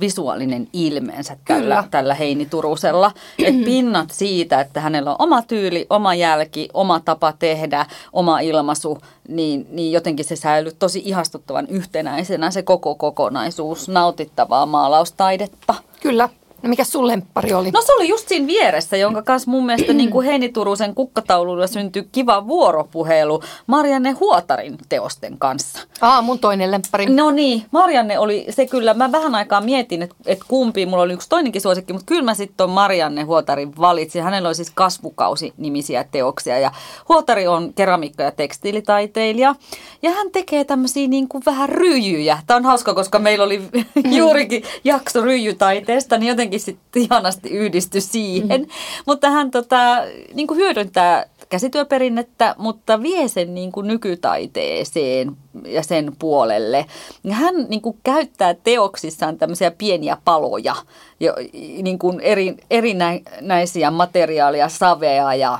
visuaalinen 0.00 0.68
ilmeensä 0.72 1.36
tällä, 1.44 1.84
tällä 1.90 2.14
Heini 2.14 2.46
Turusella. 2.46 3.12
Et 3.38 3.64
pinnat 3.64 4.10
siitä, 4.10 4.60
että 4.60 4.80
hänellä 4.80 5.10
on 5.10 5.16
oma 5.18 5.42
tyyli, 5.42 5.86
oma 5.90 6.14
jälki, 6.14 6.68
oma 6.74 7.00
tapa 7.00 7.32
tehdä, 7.32 7.86
oma 8.12 8.40
ilmaisu, 8.40 8.98
niin, 9.28 9.66
niin 9.70 9.92
jotenkin 9.92 10.24
se 10.24 10.36
säilyy 10.36 10.72
tosi 10.78 11.02
ihastuttavan 11.04 11.66
yhtenäisenä 11.66 12.50
se 12.50 12.62
koko 12.62 12.94
kokonaisuus, 12.94 13.88
nautittavaa 13.88 14.66
maalaustaidetta. 14.66 15.74
Kyllä. 16.00 16.28
No 16.62 16.68
mikä 16.68 16.84
sun 16.84 17.06
lemppari 17.06 17.52
oli? 17.52 17.70
No 17.70 17.80
se 17.82 17.92
oli 17.92 18.08
just 18.08 18.28
siinä 18.28 18.46
vieressä, 18.46 18.96
jonka 18.96 19.22
kanssa 19.22 19.50
mun 19.50 19.66
mielestä 19.66 19.92
niin 19.92 20.10
kuin 20.10 20.26
Heini 20.26 20.48
Turusen 20.48 20.94
kukkataululla 20.94 21.66
syntyi 21.66 22.08
kiva 22.12 22.46
vuoropuhelu 22.46 23.42
Marianne 23.66 24.10
Huotarin 24.10 24.78
teosten 24.88 25.38
kanssa. 25.38 25.80
Aa, 26.00 26.22
mun 26.22 26.38
toinen 26.38 26.70
lemppari. 26.70 27.06
No 27.06 27.30
niin, 27.30 27.64
Marianne 27.70 28.18
oli 28.18 28.46
se 28.50 28.66
kyllä, 28.66 28.94
mä 28.94 29.12
vähän 29.12 29.34
aikaa 29.34 29.60
mietin, 29.60 30.02
että, 30.02 30.14
että 30.26 30.44
kumpi, 30.48 30.86
mulla 30.86 31.02
oli 31.02 31.12
yksi 31.12 31.28
toinenkin 31.28 31.62
suosikki, 31.62 31.92
mutta 31.92 32.06
kyllä 32.06 32.22
mä 32.22 32.34
sitten 32.34 32.70
Marianne 32.70 33.22
Huotarin 33.22 33.72
valitsin. 33.80 34.22
Hänellä 34.22 34.48
oli 34.48 34.54
siis 34.54 34.72
kasvukausi-nimisiä 34.74 36.04
teoksia 36.10 36.58
ja 36.58 36.72
Huotari 37.08 37.46
on 37.46 37.74
keramiikka- 37.74 38.22
ja 38.22 38.30
tekstiilitaiteilija 38.30 39.54
ja 40.02 40.10
hän 40.10 40.30
tekee 40.30 40.64
tämmöisiä 40.64 41.08
niin 41.08 41.28
kuin 41.28 41.42
vähän 41.46 41.68
ryijyjä. 41.68 42.38
Tämä 42.46 42.56
on 42.56 42.64
hauska, 42.64 42.94
koska 42.94 43.18
meillä 43.18 43.44
oli 43.44 43.62
juurikin 44.18 44.62
jakso 44.84 45.20
ryijytaiteesta, 45.20 46.18
niin 46.18 46.28
jotenkin 46.28 46.51
jotenkin 46.52 46.58
sitten 46.58 47.02
ihanasti 47.02 47.48
yhdisty 47.48 48.00
siihen. 48.00 48.60
Mm. 48.60 48.68
Mutta 49.06 49.30
hän 49.30 49.50
tota, 49.50 49.96
niin 50.34 50.46
kuin 50.46 50.58
hyödyntää 50.58 51.26
käsityöperinnettä, 51.48 52.54
mutta 52.58 53.02
vie 53.02 53.28
sen 53.28 53.54
niin 53.54 53.72
kuin 53.72 53.86
nykytaiteeseen 53.86 55.36
ja 55.66 55.82
sen 55.82 56.12
puolelle. 56.18 56.86
Hän 57.30 57.54
niin 57.68 57.82
kuin 57.82 57.98
käyttää 58.04 58.54
teoksissaan 58.54 59.38
tämmöisiä 59.38 59.70
pieniä 59.70 60.16
paloja, 60.24 60.76
jo, 61.20 61.34
niin 61.82 61.98
kuin 61.98 62.20
eri, 62.20 62.54
erinäisiä 62.70 63.90
materiaalia, 63.90 64.68
savea 64.68 65.34
ja 65.34 65.58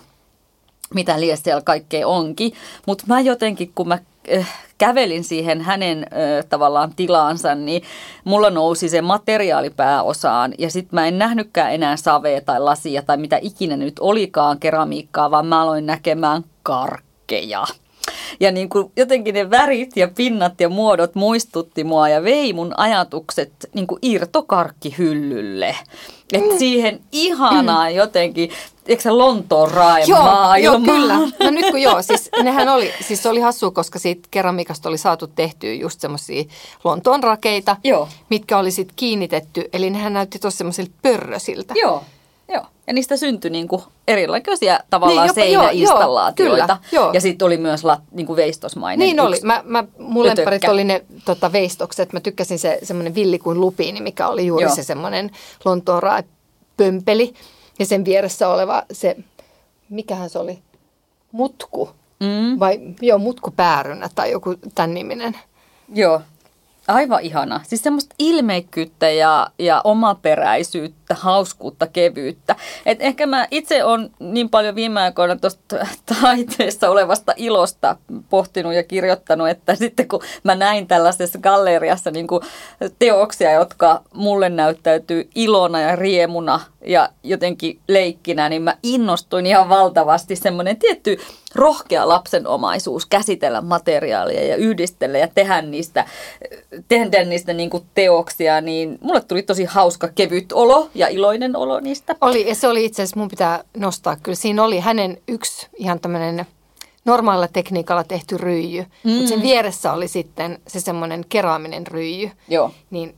mitä 0.95 1.21
siellä 1.37 1.63
kaikkea 1.65 2.09
onkin. 2.09 2.53
Mutta 2.87 3.05
mä 3.07 3.21
jotenkin, 3.21 3.73
kun 3.75 3.89
mä 3.89 3.99
äh, 4.37 4.65
kävelin 4.83 5.25
siihen 5.25 5.61
hänen 5.61 6.07
ö, 6.13 6.43
tavallaan 6.49 6.93
tilaansa, 6.97 7.55
niin 7.55 7.83
mulla 8.25 8.51
nousi 8.51 8.89
se 8.89 9.03
materiaali 9.03 9.71
pääosaan 9.71 10.55
ja 10.59 10.71
sitten 10.71 10.95
mä 10.97 11.07
en 11.07 11.19
nähnytkään 11.19 11.75
enää 11.75 11.97
savea 11.97 12.41
tai 12.41 12.61
lasia 12.61 13.03
tai 13.03 13.17
mitä 13.17 13.39
ikinä 13.43 13.77
nyt 13.77 13.95
olikaan 14.01 14.59
keramiikkaa, 14.59 15.31
vaan 15.31 15.47
mä 15.47 15.63
aloin 15.63 15.87
näkemään 15.87 16.45
karkkeja. 16.63 17.65
Ja 18.41 18.53
niin 18.53 18.69
kuin 18.69 18.93
jotenkin 18.97 19.35
ne 19.35 19.51
värit 19.51 19.97
ja 19.97 20.09
pinnat 20.09 20.61
ja 20.61 20.69
muodot 20.69 21.15
muistutti 21.15 21.85
mua 21.85 22.09
ja 22.09 22.25
vei 22.25 22.53
mun 22.53 22.75
ajatukset 22.77 23.53
niin 23.75 23.87
kuin 23.87 23.99
irtokarkkihyllylle. 24.03 25.77
Että 26.33 26.53
mm. 26.53 26.59
siihen 26.59 27.01
ihanaa 27.13 27.89
mm. 27.89 27.97
jotenkin, 27.97 28.51
eikö 28.87 29.03
se 29.03 29.11
Lontoon 29.11 29.71
raemaailma? 29.71 30.59
Joo, 30.59 30.73
joo, 30.73 30.81
kyllä. 30.81 31.15
No 31.15 31.51
nyt 31.51 31.71
kun 31.71 31.83
joo, 31.83 32.03
siis 32.03 32.31
nehän 32.43 32.69
oli, 32.69 32.93
siis 33.01 33.23
se 33.23 33.29
oli 33.29 33.41
hassu, 33.41 33.71
koska 33.71 33.99
siitä 33.99 34.29
keramiikasta 34.31 34.89
oli 34.89 34.99
saatu 34.99 35.27
tehtyä 35.27 35.73
just 35.73 36.01
semmoisia 36.01 36.45
Lontoon 36.85 37.23
rakeita, 37.23 37.77
joo. 37.85 38.09
mitkä 38.31 38.59
oli 38.59 38.71
sitten 38.71 38.97
kiinnitetty, 38.97 39.69
eli 39.73 39.91
nehän 39.91 40.13
näytti 40.13 40.39
tosi 40.39 40.57
semmoisilta 40.57 40.93
pörrösiltä. 41.03 41.75
Joo. 41.77 42.05
Joo, 42.49 42.65
ja 42.87 42.93
niistä 42.93 43.17
syntyi 43.17 43.51
niin 43.51 43.69
kuin 43.69 43.83
erilaisia 44.09 44.81
tavallaan 44.91 45.27
niin, 45.27 45.35
seinäinstallaatioita. 45.35 46.79
Joo, 46.93 47.05
joo. 47.05 47.13
Ja 47.13 47.21
sitten 47.21 47.47
oli 47.47 47.57
myös 47.57 47.85
lat, 47.85 48.01
niin 48.11 48.27
kuin 48.27 48.37
veistosmainen. 48.37 49.07
Niin 49.07 49.21
oli. 49.21 49.37
Mä, 49.43 49.63
mä, 49.65 49.85
mun 49.99 50.27
lemparit 50.27 50.65
oli 50.65 50.85
ne 50.85 51.05
tota, 51.25 51.53
veistokset. 51.53 52.13
Mä 52.13 52.21
tykkäsin 52.21 52.59
se 52.59 52.79
semmoinen 52.83 53.15
villi 53.15 53.39
kuin 53.39 53.61
lupiini, 53.61 54.01
mikä 54.01 54.29
oli 54.29 54.47
juuri 54.47 54.65
joo. 54.65 54.75
se 54.75 54.83
semmoinen 54.83 55.31
Lontoon 55.65 56.03
pömpeli. 56.77 57.35
Ja 57.79 57.87
sen 57.87 58.05
vieressä 58.05 58.49
oleva 58.49 58.83
se, 58.93 59.17
mikähän 59.89 60.31
se 60.31 60.39
oli, 60.39 60.59
mutku. 61.33 61.91
Mm. 62.21 62.59
Vai 62.59 62.81
joo, 63.01 63.19
mutkupäärynä 63.19 64.09
tai 64.15 64.31
joku 64.31 64.55
tämän 64.75 64.95
niminen. 64.95 65.37
Joo, 65.95 66.21
Aivan 66.93 67.21
ihana. 67.23 67.61
Siis 67.65 67.83
semmoista 67.83 68.15
ilmeikkyyttä 68.19 69.11
ja, 69.11 69.51
ja 69.59 69.81
omaperäisyyttä, 69.85 71.15
hauskuutta, 71.15 71.87
kevyyttä. 71.87 72.57
Et 72.87 73.03
ehkä 73.03 73.27
mä 73.27 73.47
itse 73.51 73.85
on 73.85 74.11
niin 74.19 74.49
paljon 74.49 74.75
viime 74.75 75.01
aikoina 75.01 75.37
tuosta 75.37 75.77
taiteessa 76.23 76.91
olevasta 76.91 77.33
ilosta 77.37 77.97
pohtinut 78.31 78.75
ja 78.75 78.83
kirjoittanut, 78.83 79.49
että 79.49 79.75
sitten 79.75 80.09
kun 80.09 80.23
mä 80.45 80.55
näin 80.55 80.87
tällaisessa 80.87 81.39
galleriassa 81.39 82.11
niin 82.11 82.27
teoksia, 82.99 83.53
jotka 83.53 84.03
mulle 84.15 84.49
näyttäytyy 84.49 85.29
ilona 85.35 85.81
ja 85.81 85.97
riemuna 85.97 86.61
ja 86.87 87.09
jotenkin 87.23 87.79
leikkinä, 87.89 88.49
niin 88.49 88.63
mä 88.63 88.77
innostuin 88.83 89.47
ihan 89.47 89.69
valtavasti 89.69 90.37
semmoinen 90.37 90.77
tietty 90.77 91.19
rohkea 91.55 92.09
lapsenomaisuus 92.09 93.07
käsitellä 93.07 93.61
materiaalia 93.61 94.45
ja 94.47 94.57
yhdistellä 94.57 95.19
ja 95.19 95.29
tehdä 95.35 95.63
niistä, 95.63 96.05
tehdä 96.89 97.25
niistä 97.25 97.53
niin 97.53 97.71
kuin 97.71 97.85
teoksia, 97.95 98.61
niin 98.61 98.99
mulle 99.01 99.21
tuli 99.21 99.43
tosi 99.43 99.65
hauska 99.65 100.09
kevyt 100.09 100.53
olo 100.53 100.91
ja 100.95 101.09
iloinen 101.09 101.57
olo 101.57 101.81
niistä. 101.81 102.17
Oli, 102.21 102.49
ja 102.49 102.55
se 102.55 102.69
oli 102.69 102.85
itse 102.85 103.03
asiassa, 103.03 103.21
mun 103.21 103.29
pitää 103.29 103.65
nostaa, 103.77 104.17
kyllä 104.17 104.37
siinä 104.37 104.65
oli 104.65 104.81
hänen 104.81 105.19
yksi 105.29 105.67
ihan 105.77 106.01
tämmöinen 106.01 106.47
normaalilla 107.05 107.49
tekniikalla 107.49 108.05
tehty 108.05 108.39
ryijy, 108.39 108.87
mm. 109.05 109.11
mutta 109.11 109.29
sen 109.29 109.43
vieressä 109.43 109.93
oli 109.93 110.09
sitten 110.09 110.59
se 110.67 110.81
semmoinen 110.81 111.25
keraaminen 111.29 111.87
ryijy. 111.87 112.31
Joo. 112.49 112.71
Niin 112.91 113.15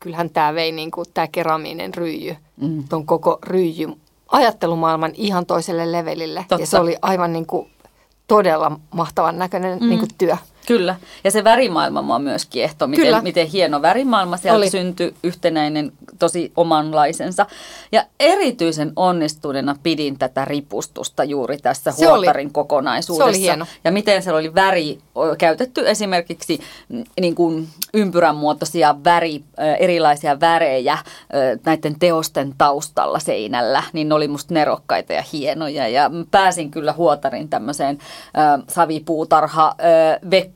kyllähän 0.00 0.30
tämä 0.30 0.54
vei 0.54 0.72
niin 0.72 0.90
kuin 0.90 1.06
tämä 1.14 1.26
keraaminen 1.26 1.94
ryijy, 1.94 2.36
mm. 2.60 2.84
ton 2.88 3.06
koko 3.06 3.38
ryijy 3.42 3.88
ajattelumaailman 4.28 5.12
ihan 5.14 5.46
toiselle 5.46 5.92
levelille. 5.92 6.40
Totta. 6.48 6.62
Ja 6.62 6.66
se 6.66 6.78
oli 6.78 6.96
aivan 7.02 7.32
niin 7.32 7.46
kuin 7.46 7.70
todella 8.28 8.80
mahtavan 8.94 9.38
näköinen 9.38 9.78
mm. 9.78 9.88
niin 9.88 9.98
kuin 9.98 10.10
työ. 10.18 10.36
Kyllä, 10.68 10.96
ja 11.24 11.30
se 11.30 11.44
värimaailma 11.44 12.02
mua 12.02 12.18
myös 12.18 12.46
kiehto, 12.46 12.86
miten, 12.86 13.22
miten 13.22 13.46
hieno 13.46 13.82
värimaailma 13.82 14.36
sieltä 14.36 14.56
Oli. 14.58 14.70
syntyi, 14.70 15.14
yhtenäinen, 15.22 15.92
tosi 16.18 16.52
omanlaisensa. 16.56 17.46
Ja 17.92 18.04
erityisen 18.20 18.92
onnistuneena 18.96 19.76
pidin 19.82 20.18
tätä 20.18 20.44
ripustusta 20.44 21.24
juuri 21.24 21.58
tässä 21.58 21.92
se 21.92 22.06
huotarin 22.06 22.46
oli. 22.46 22.52
kokonaisuudessa. 22.52 23.32
Se 23.32 23.36
oli 23.36 23.40
hieno. 23.40 23.66
Ja 23.84 23.92
miten 23.92 24.22
se 24.22 24.32
oli 24.32 24.54
väri 24.54 24.98
käytetty 25.38 25.88
esimerkiksi 25.88 26.60
niin 27.20 27.34
kuin 27.34 27.68
ympyrän 27.94 28.36
muotoisia 28.36 28.96
väri, 29.04 29.42
erilaisia 29.78 30.40
värejä 30.40 30.98
näiden 31.64 31.98
teosten 31.98 32.54
taustalla 32.58 33.18
seinällä, 33.18 33.82
niin 33.92 34.08
ne 34.08 34.14
oli 34.14 34.28
musta 34.28 34.54
nerokkaita 34.54 35.12
ja 35.12 35.24
hienoja. 35.32 35.88
Ja 35.88 36.10
pääsin 36.30 36.70
kyllä 36.70 36.92
huotarin 36.92 37.48
tämmöiseen 37.48 37.98
savipuutarha 38.68 39.74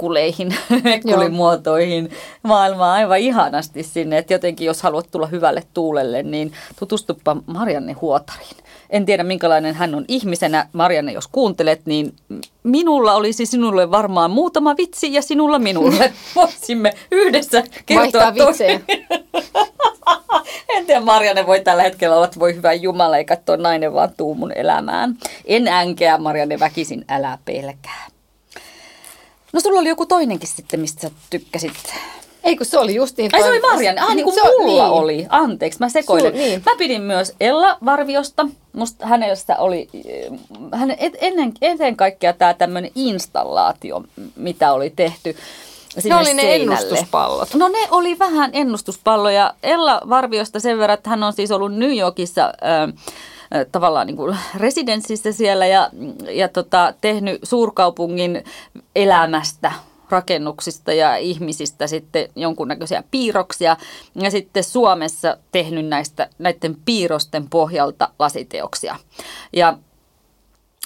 vekkuleihin, 0.03 0.55
vekkulimuotoihin 0.85 2.11
maailmaa 2.43 2.93
aivan 2.93 3.19
ihanasti 3.19 3.83
sinne. 3.83 4.19
Että 4.19 4.35
jotenkin 4.35 4.67
jos 4.67 4.83
haluat 4.83 5.11
tulla 5.11 5.27
hyvälle 5.27 5.63
tuulelle, 5.75 6.23
niin 6.23 6.53
tutustuppa 6.79 7.37
Marianne 7.47 7.93
Huotariin. 7.93 8.57
En 8.91 9.07
tiedä 9.07 9.25
minkälainen 9.25 9.75
hän 9.75 9.95
on 9.95 10.05
ihmisenä. 10.09 10.67
Marianne, 10.73 11.13
jos 11.13 11.29
kuuntelet, 11.29 11.81
niin 11.87 12.15
minulla 12.63 13.15
olisi 13.15 13.47
sinulle 13.47 13.91
varmaan 13.91 14.31
muutama 14.31 14.77
vitsi 14.77 15.15
ja 15.15 15.23
sinulla 15.23 15.59
minulle. 15.59 16.13
Voisimme 16.37 16.93
yhdessä 17.11 17.63
kertoa 17.87 18.35
vitsejä. 18.35 18.81
en 20.77 20.87
tiedä, 20.87 21.01
Marianne 21.01 21.47
voi 21.47 21.61
tällä 21.61 21.83
hetkellä 21.83 22.17
olla, 22.17 22.25
että 22.27 22.41
voi 22.41 22.55
hyvä 22.55 22.73
Jumala, 22.73 23.17
ei 23.17 23.25
katsoa 23.25 23.57
nainen 23.57 23.95
vaan 23.95 24.11
tuu 24.17 24.35
mun 24.35 24.53
elämään. 24.53 25.17
En 25.45 25.69
änkeä, 25.69 26.19
Marianne 26.19 26.61
väkisin, 26.61 27.05
älä 27.09 27.39
pelkää. 27.45 28.12
No 29.53 29.61
sulla 29.61 29.81
oli 29.81 29.89
joku 29.89 30.07
toinenkin 30.07 30.49
sitten, 30.49 30.81
mistä 30.81 31.01
sä 31.01 31.11
tykkäsit. 31.31 31.73
Ei 32.45 32.57
kun 32.57 32.67
se 32.67 32.79
oli 32.79 32.95
just 32.95 33.17
niin. 33.17 33.31
Ai 33.33 33.43
se 33.43 33.49
oli 33.49 33.61
Marianne. 33.61 34.01
Ah, 34.01 34.15
niin 34.15 34.25
kuin 34.25 34.35
se, 34.35 34.41
mulla 34.59 34.85
niin. 34.85 34.93
oli. 34.93 35.27
Anteeksi, 35.29 35.79
mä 35.79 35.89
sekoilen. 35.89 36.35
niin. 36.35 36.63
Mä 36.67 36.73
pidin 36.79 37.03
myös 37.03 37.35
Ella 37.41 37.79
Varviosta. 37.85 38.47
Musta 38.73 39.07
hänessä 39.07 39.57
oli, 39.57 39.89
hänen, 40.73 40.97
ennen, 41.21 41.53
ennen 41.63 41.97
kaikkea 41.97 42.33
tämä 42.33 42.55
tämmöinen 42.55 42.91
installaatio, 42.95 44.05
mitä 44.37 44.73
oli 44.73 44.91
tehty 44.91 45.37
sinne 45.99 46.15
Ne 46.15 46.21
oli 46.21 46.35
ne 46.35 46.43
seinälle. 46.43 46.75
ennustuspallot. 46.75 47.55
No 47.55 47.69
ne 47.69 47.89
oli 47.91 48.19
vähän 48.19 48.51
ennustuspalloja. 48.53 49.55
Ella 49.63 50.01
Varviosta 50.09 50.61
sen 50.61 50.79
verran, 50.79 50.95
että 50.95 51.11
hän 51.11 51.23
on 51.23 51.33
siis 51.33 51.51
ollut 51.51 51.75
New 51.75 51.97
Yorkissa... 51.97 52.45
Äh, 52.45 52.95
tavallaan 53.73 54.07
niin 54.07 54.17
kuin 54.17 54.37
residenssissä 54.57 55.33
siellä 55.33 55.67
ja, 55.67 55.91
ja 56.31 56.49
tota, 56.49 56.95
tehnyt 57.01 57.41
suurkaupungin 57.43 58.45
elämästä 58.97 59.73
rakennuksista 60.11 60.93
ja 60.93 61.17
ihmisistä 61.17 61.87
sitten 61.87 62.29
jonkunnäköisiä 62.37 63.03
piirroksia 63.11 63.77
ja 64.15 64.31
sitten 64.31 64.65
Suomessa 64.65 65.37
tehnyt 65.53 65.87
näistä, 65.87 66.29
näiden 66.39 66.77
piirrosten 66.85 67.49
pohjalta 67.51 68.09
lasiteoksia. 68.19 68.97
Ja 69.53 69.79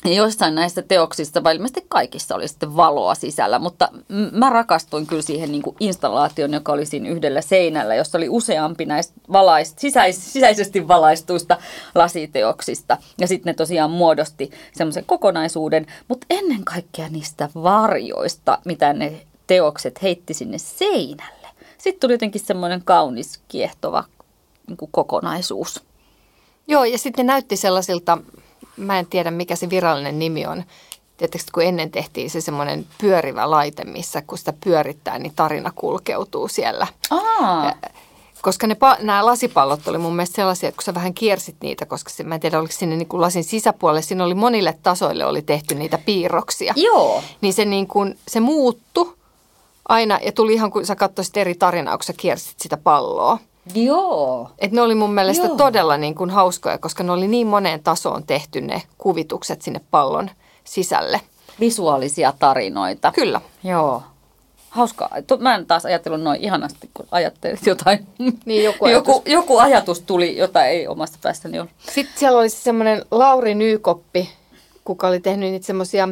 ja 0.07 0.15
joissain 0.15 0.55
näistä 0.55 0.83
teoksista, 0.83 1.45
vai 1.45 1.55
ilmeisesti 1.55 1.87
kaikissa 1.89 2.35
oli 2.35 2.49
sitten 2.49 2.77
valoa 2.77 3.15
sisällä, 3.15 3.59
mutta 3.59 3.89
mä 4.33 4.51
rakastuin 4.51 5.07
kyllä 5.07 5.23
siihen 5.23 5.53
niin 5.53 5.63
kuin 5.63 5.77
installaation, 5.81 6.53
joka 6.53 6.73
oli 6.73 6.87
siinä 6.87 7.09
yhdellä 7.09 7.41
seinällä, 7.41 7.95
jossa 7.95 8.19
oli 8.19 8.29
useampi 8.29 8.85
näistä 8.85 9.15
valaist, 9.33 9.79
sisäis, 9.79 10.33
sisäisesti 10.33 10.89
valaistuista 10.89 11.59
lasiteoksista. 11.95 12.97
Ja 13.21 13.27
sitten 13.27 13.51
ne 13.51 13.55
tosiaan 13.55 13.91
muodosti 13.91 14.51
semmoisen 14.73 15.05
kokonaisuuden, 15.07 15.87
mutta 16.09 16.27
ennen 16.31 16.65
kaikkea 16.65 17.09
niistä 17.09 17.49
varjoista, 17.55 18.59
mitä 18.65 18.93
ne 18.93 19.27
teokset 19.47 20.03
heitti 20.03 20.35
sinne 20.35 20.59
seinälle. 20.59 21.49
Sitten 21.79 22.01
tuli 22.01 22.15
jotenkin 22.15 22.41
semmoinen 22.41 22.83
kaunis, 22.85 23.41
kiehtova 23.49 24.05
niin 24.67 24.77
kuin 24.77 24.91
kokonaisuus. 24.93 25.85
Joo, 26.69 26.85
ja 26.85 26.99
sitten 26.99 27.27
ne 27.27 27.33
näytti 27.33 27.57
sellaisilta 27.57 28.19
mä 28.77 28.99
en 28.99 29.07
tiedä 29.07 29.31
mikä 29.31 29.57
se 29.57 29.71
virallinen 29.71 30.19
nimi 30.19 30.47
on. 30.47 30.65
Tietysti 31.17 31.53
kun 31.53 31.63
ennen 31.63 31.91
tehtiin 31.91 32.31
se 32.31 32.41
semmoinen 32.41 32.87
pyörivä 33.01 33.51
laite, 33.51 33.85
missä 33.85 34.23
kun 34.23 34.39
sitä 34.39 34.53
pyörittää, 34.65 35.19
niin 35.19 35.33
tarina 35.37 35.73
kulkeutuu 35.75 36.49
siellä. 36.49 36.87
Aa. 37.11 37.73
Koska 38.43 38.67
ne, 38.67 38.77
nämä 39.01 39.27
lasipallot 39.27 39.89
oli 39.89 39.99
mun 39.99 40.17
mielestä 40.17 40.37
sellaisia, 40.37 40.69
että 40.69 40.77
kun 40.77 40.85
sä 40.85 40.95
vähän 40.95 41.15
kiersit 41.15 41.57
niitä, 41.61 41.87
koska 41.87 42.11
se, 42.11 42.23
mä 42.23 42.35
en 42.35 42.41
tiedä 42.41 42.59
oliko 42.59 42.73
sinne 42.73 42.97
niin 42.97 43.09
kuin 43.09 43.21
lasin 43.21 43.45
sisäpuolelle, 43.45 44.03
siinä 44.03 44.25
oli 44.25 44.35
monille 44.35 44.79
tasoille 44.83 45.25
oli 45.27 45.43
tehty 45.43 45.75
niitä 45.75 45.99
piirroksia. 45.99 46.73
Joo. 46.77 47.23
Niin 47.41 47.55
se, 47.55 47.65
niin 47.65 47.87
kuin, 47.87 48.19
se 48.29 48.41
muuttu 48.41 49.19
aina 49.89 50.19
ja 50.23 50.33
tuli 50.33 50.55
ihan 50.55 50.71
kun 50.71 50.87
sä 50.87 50.97
katsoisit 50.97 51.37
eri 51.37 51.55
tarinaa, 51.55 51.97
kun 51.99 52.05
sä 52.05 52.13
kiersit 52.17 52.61
sitä 52.61 52.77
palloa. 52.77 53.39
Joo. 53.75 54.51
Et 54.59 54.73
ne 54.73 54.81
oli 54.81 54.95
mun 54.95 55.15
mielestä 55.15 55.47
Joo. 55.47 55.57
todella 55.57 55.97
niin 55.97 56.15
kuin 56.15 56.31
hauskoja, 56.31 56.79
koska 56.79 57.05
ne 57.05 57.13
oli 57.13 57.29
niin 57.29 57.47
moneen 57.47 57.83
tasoon 57.83 58.23
tehty 58.27 58.61
ne 58.61 58.83
kuvitukset 58.99 59.63
sinne 59.63 59.81
pallon 59.91 60.31
sisälle. 60.65 61.21
Visuaalisia 61.61 62.33
tarinoita. 62.39 63.13
Kyllä. 63.13 63.41
Joo. 63.65 64.03
Hauskaa. 64.71 65.11
Mä 65.39 65.55
en 65.55 65.67
taas 65.67 65.85
ajatellut 65.85 66.21
noin 66.21 66.41
ihanasti, 66.41 66.91
kun 66.95 67.07
ajattelit 67.11 67.67
jotain. 67.67 68.07
Niin, 68.45 68.65
joku, 68.65 68.85
ajatus. 68.87 69.09
joku, 69.09 69.23
joku 69.31 69.59
ajatus 69.59 70.01
tuli, 70.01 70.37
jota 70.37 70.65
ei 70.65 70.89
omasta 70.89 71.19
päästäni 71.23 71.61
ole. 71.61 71.69
Sitten 71.93 72.19
siellä 72.19 72.39
oli 72.39 72.49
semmoinen 72.49 73.05
Lauri 73.11 73.55
Nykoppi, 73.55 74.31
kuka 74.85 75.09
oli 75.09 75.21
tehnyt 75.21 75.51
niitä 75.51 75.67
semmoisia 75.67 76.09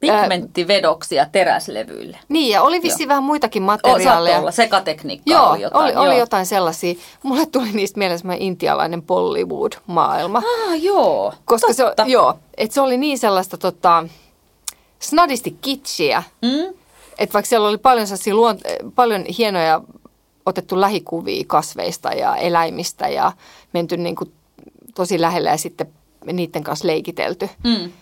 Pigmenttivedoksia 0.00 1.26
teräslevyille. 1.32 2.18
Niin, 2.28 2.52
ja 2.52 2.62
oli 2.62 2.82
vissi 2.82 3.08
vähän 3.08 3.22
muitakin 3.22 3.62
materiaaleja. 3.62 4.38
olla, 4.38 4.50
sekatekniikka 4.50 5.30
joo, 5.30 5.50
oli 5.50 5.62
jotain. 5.62 5.84
Oli, 5.84 5.96
oli 5.96 6.14
joo. 6.14 6.18
jotain 6.18 6.46
sellaisia. 6.46 6.94
Mulle 7.22 7.46
tuli 7.46 7.72
niistä 7.72 7.98
mielessä 7.98 8.28
intialainen 8.38 9.02
Bollywood-maailma. 9.02 10.38
Ah, 10.38 10.82
joo, 10.82 11.34
Koska 11.44 11.74
Totta. 11.74 12.04
se, 12.04 12.10
joo, 12.10 12.34
että 12.56 12.74
se 12.74 12.80
oli 12.80 12.96
niin 12.96 13.18
sellaista 13.18 13.56
tota, 13.58 14.04
snadisti 14.98 15.58
kitschiä. 15.60 16.22
Mm? 16.42 16.74
Että 17.18 17.32
vaikka 17.32 17.48
siellä 17.48 17.68
oli 17.68 17.78
paljon, 17.78 18.06
luont- 18.06 18.90
paljon 18.94 19.24
hienoja 19.38 19.80
otettu 20.46 20.80
lähikuvia 20.80 21.44
kasveista 21.46 22.12
ja 22.12 22.36
eläimistä 22.36 23.08
ja 23.08 23.32
menty 23.72 23.96
niin 23.96 24.16
kuin 24.16 24.32
tosi 24.94 25.20
lähelle 25.20 25.48
ja 25.48 25.56
sitten 25.56 25.92
niiden 26.32 26.64
kanssa 26.64 26.86
leikitelty. 26.86 27.48
Mm 27.64 27.92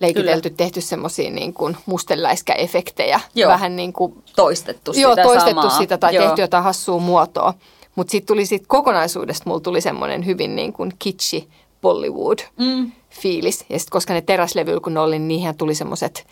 leikitelty, 0.00 0.50
Kyllä. 0.50 0.56
tehty 0.56 0.80
semmoisia 0.80 1.30
niin 1.30 1.54
kuin 1.54 1.76
mustenläiskäefektejä. 1.86 3.20
Joo. 3.34 3.50
Vähän 3.50 3.76
niin 3.76 3.92
kuin, 3.92 4.22
toistettu 4.36 4.92
sitä 4.92 5.02
joo, 5.02 5.16
toistettu 5.16 5.62
samaa. 5.62 5.78
sitä 5.78 5.98
tai 5.98 6.14
joo. 6.14 6.24
tehty 6.24 6.40
jotain 6.40 6.64
hassua 6.64 6.98
muotoa. 6.98 7.54
Mutta 7.94 8.10
sitten 8.10 8.26
tuli 8.26 8.46
sit 8.46 8.64
kokonaisuudesta, 8.66 9.44
mulla 9.46 9.60
tuli 9.60 9.80
semmoinen 9.80 10.26
hyvin 10.26 10.56
niin 10.56 10.72
kuin 10.72 10.92
kitsch 10.98 11.46
Bollywood-fiilis. 11.82 13.60
Mm. 13.60 13.66
Ja 13.68 13.78
sitten 13.78 13.90
koska 13.90 14.14
ne 14.14 14.20
teräslevyillä, 14.20 14.80
kun 14.80 14.94
ne 14.94 15.00
oli, 15.00 15.18
niin 15.18 15.28
niihin 15.28 15.56
tuli 15.56 15.74
semmoiset 15.74 16.26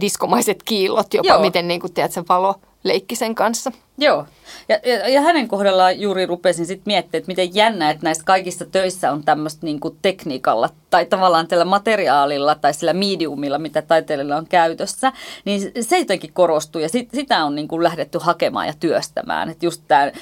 diskomaiset 0.00 0.62
kiillot 0.62 1.14
jopa, 1.14 1.28
joo. 1.28 1.40
miten 1.40 1.68
niin 1.68 1.80
kuin, 1.80 1.92
tiedät, 1.92 2.12
se 2.12 2.22
valo 2.28 2.54
leikki 2.84 3.16
sen 3.16 3.34
kanssa. 3.34 3.72
Joo. 3.98 4.26
Ja, 4.68 4.78
ja, 4.84 5.08
ja 5.08 5.20
hänen 5.20 5.48
kohdallaan 5.48 6.00
juuri 6.00 6.26
rupesin 6.26 6.66
sitten 6.66 6.82
miettimään, 6.86 7.18
että 7.18 7.28
miten 7.28 7.54
jännä, 7.54 7.90
että 7.90 8.04
näissä 8.04 8.24
kaikissa 8.24 8.64
töissä 8.64 9.12
on 9.12 9.24
tämmöistä 9.24 9.66
niin 9.66 9.80
tekniikalla 10.02 10.68
tai 10.90 11.06
tavallaan 11.06 11.48
tällä 11.48 11.64
materiaalilla 11.64 12.54
tai 12.54 12.74
sillä 12.74 12.92
mediumilla, 12.92 13.58
mitä 13.58 13.82
taiteilijalla 13.82 14.36
on 14.36 14.46
käytössä, 14.46 15.12
niin 15.44 15.72
se 15.80 15.98
jotenkin 15.98 16.32
korostuu 16.32 16.80
ja 16.80 16.88
sit, 16.88 17.08
sitä 17.14 17.44
on 17.44 17.54
niin 17.54 17.68
kuin 17.68 17.82
lähdetty 17.82 18.18
hakemaan 18.18 18.66
ja 18.66 18.74
työstämään. 18.80 19.50
Että 19.50 19.66
just 19.66 19.82
tämä 19.88 20.12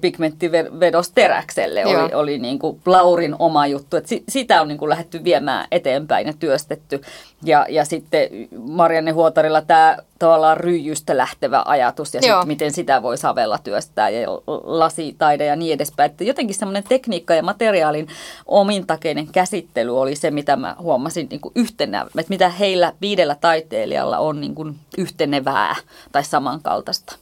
pigmenttivedos 0.00 1.10
teräkselle 1.10 1.86
oli, 1.86 2.14
oli 2.14 2.38
niin 2.38 2.58
kuin 2.58 2.80
Laurin 2.86 3.36
oma 3.38 3.66
juttu, 3.66 3.96
että 3.96 4.14
sitä 4.28 4.60
on 4.60 4.68
niin 4.68 4.78
kuin 4.78 4.88
lähdetty 4.88 5.24
viemään 5.24 5.66
eteenpäin 5.70 6.26
ja 6.26 6.32
työstetty. 6.38 7.00
Ja, 7.44 7.66
ja 7.68 7.84
sitten 7.84 8.28
Marianne 8.68 9.10
Huotarilla 9.10 9.62
tämä 9.62 9.96
tavallaan 10.18 10.56
ryijystä 10.56 11.16
lähtevä 11.16 11.62
ajatus 11.66 12.14
ja 12.14 12.20
sitten 12.20 12.46
miten 12.46 12.72
sitä 12.72 13.02
voi 13.02 13.18
savella 13.24 13.58
työstää 13.58 14.08
ja 14.08 14.28
lasitaide 14.64 15.44
ja 15.44 15.56
niin 15.56 15.74
edespäin. 15.74 16.10
Että 16.10 16.24
jotenkin 16.24 16.56
semmoinen 16.56 16.84
tekniikka 16.88 17.34
ja 17.34 17.42
materiaalin 17.42 18.08
omintakeinen 18.46 19.26
käsittely 19.26 20.00
oli 20.00 20.16
se, 20.16 20.30
mitä 20.30 20.56
mä 20.56 20.76
huomasin 20.78 21.26
niin 21.30 21.40
kuin 21.40 21.52
yhtenä, 21.54 22.06
että 22.18 22.28
mitä 22.28 22.48
heillä 22.48 22.92
viidellä 23.00 23.36
taiteilijalla 23.40 24.18
on 24.18 24.40
niin 24.40 24.54
kuin 24.54 24.76
yhtenevää 24.98 25.76
tai 26.12 26.24
samankaltaista. 26.24 27.16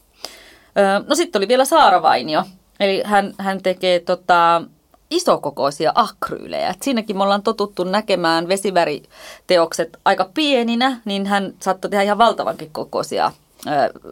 No 1.08 1.14
sitten 1.14 1.40
oli 1.40 1.48
vielä 1.48 1.64
Saara 1.64 2.02
Vainio, 2.02 2.42
eli 2.80 3.02
hän, 3.04 3.34
hän 3.38 3.62
tekee 3.62 4.00
tota, 4.00 4.62
isokokoisia 5.10 5.92
akryylejä. 5.94 6.68
Et 6.68 6.82
siinäkin 6.82 7.16
me 7.16 7.22
ollaan 7.22 7.42
totuttu 7.42 7.84
näkemään 7.84 8.48
vesiväriteokset 8.48 9.98
aika 10.04 10.30
pieninä, 10.34 11.00
niin 11.04 11.26
hän 11.26 11.54
saattoi 11.60 11.90
tehdä 11.90 12.02
ihan 12.02 12.18
valtavankin 12.18 12.70
kokoisia 12.72 13.32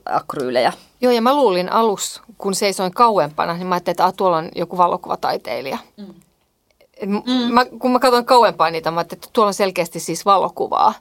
akryylejä. 0.04 0.72
Joo, 1.00 1.12
ja 1.12 1.22
mä 1.22 1.36
luulin 1.36 1.72
alus, 1.72 2.22
kun 2.38 2.54
seisoin 2.54 2.92
kauempana, 2.92 3.54
niin 3.54 3.66
mä 3.66 3.74
ajattelin, 3.74 3.92
että 3.92 4.04
ah, 4.04 4.14
tuolla 4.14 4.36
on 4.36 4.48
joku 4.56 4.76
valokuvataiteilija. 4.76 5.78
Mm. 5.96 6.14
Mm. 7.06 7.54
Mä, 7.54 7.64
kun 7.64 7.90
mä 7.90 7.98
katson 7.98 8.24
kauempaa 8.24 8.70
niitä, 8.70 8.90
mä 8.90 9.00
ajattelin, 9.00 9.18
että 9.18 9.30
tuolla 9.32 9.48
on 9.48 9.54
selkeästi 9.54 10.00
siis 10.00 10.24
valokuvaa. 10.24 10.94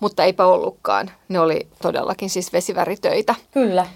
mutta 0.00 0.24
eipä 0.24 0.46
ollutkaan. 0.46 1.10
Ne 1.28 1.40
oli 1.40 1.68
todellakin 1.82 2.30
siis 2.30 2.52
vesiväritöitä. 2.52 3.34
Kyllä. 3.50 3.86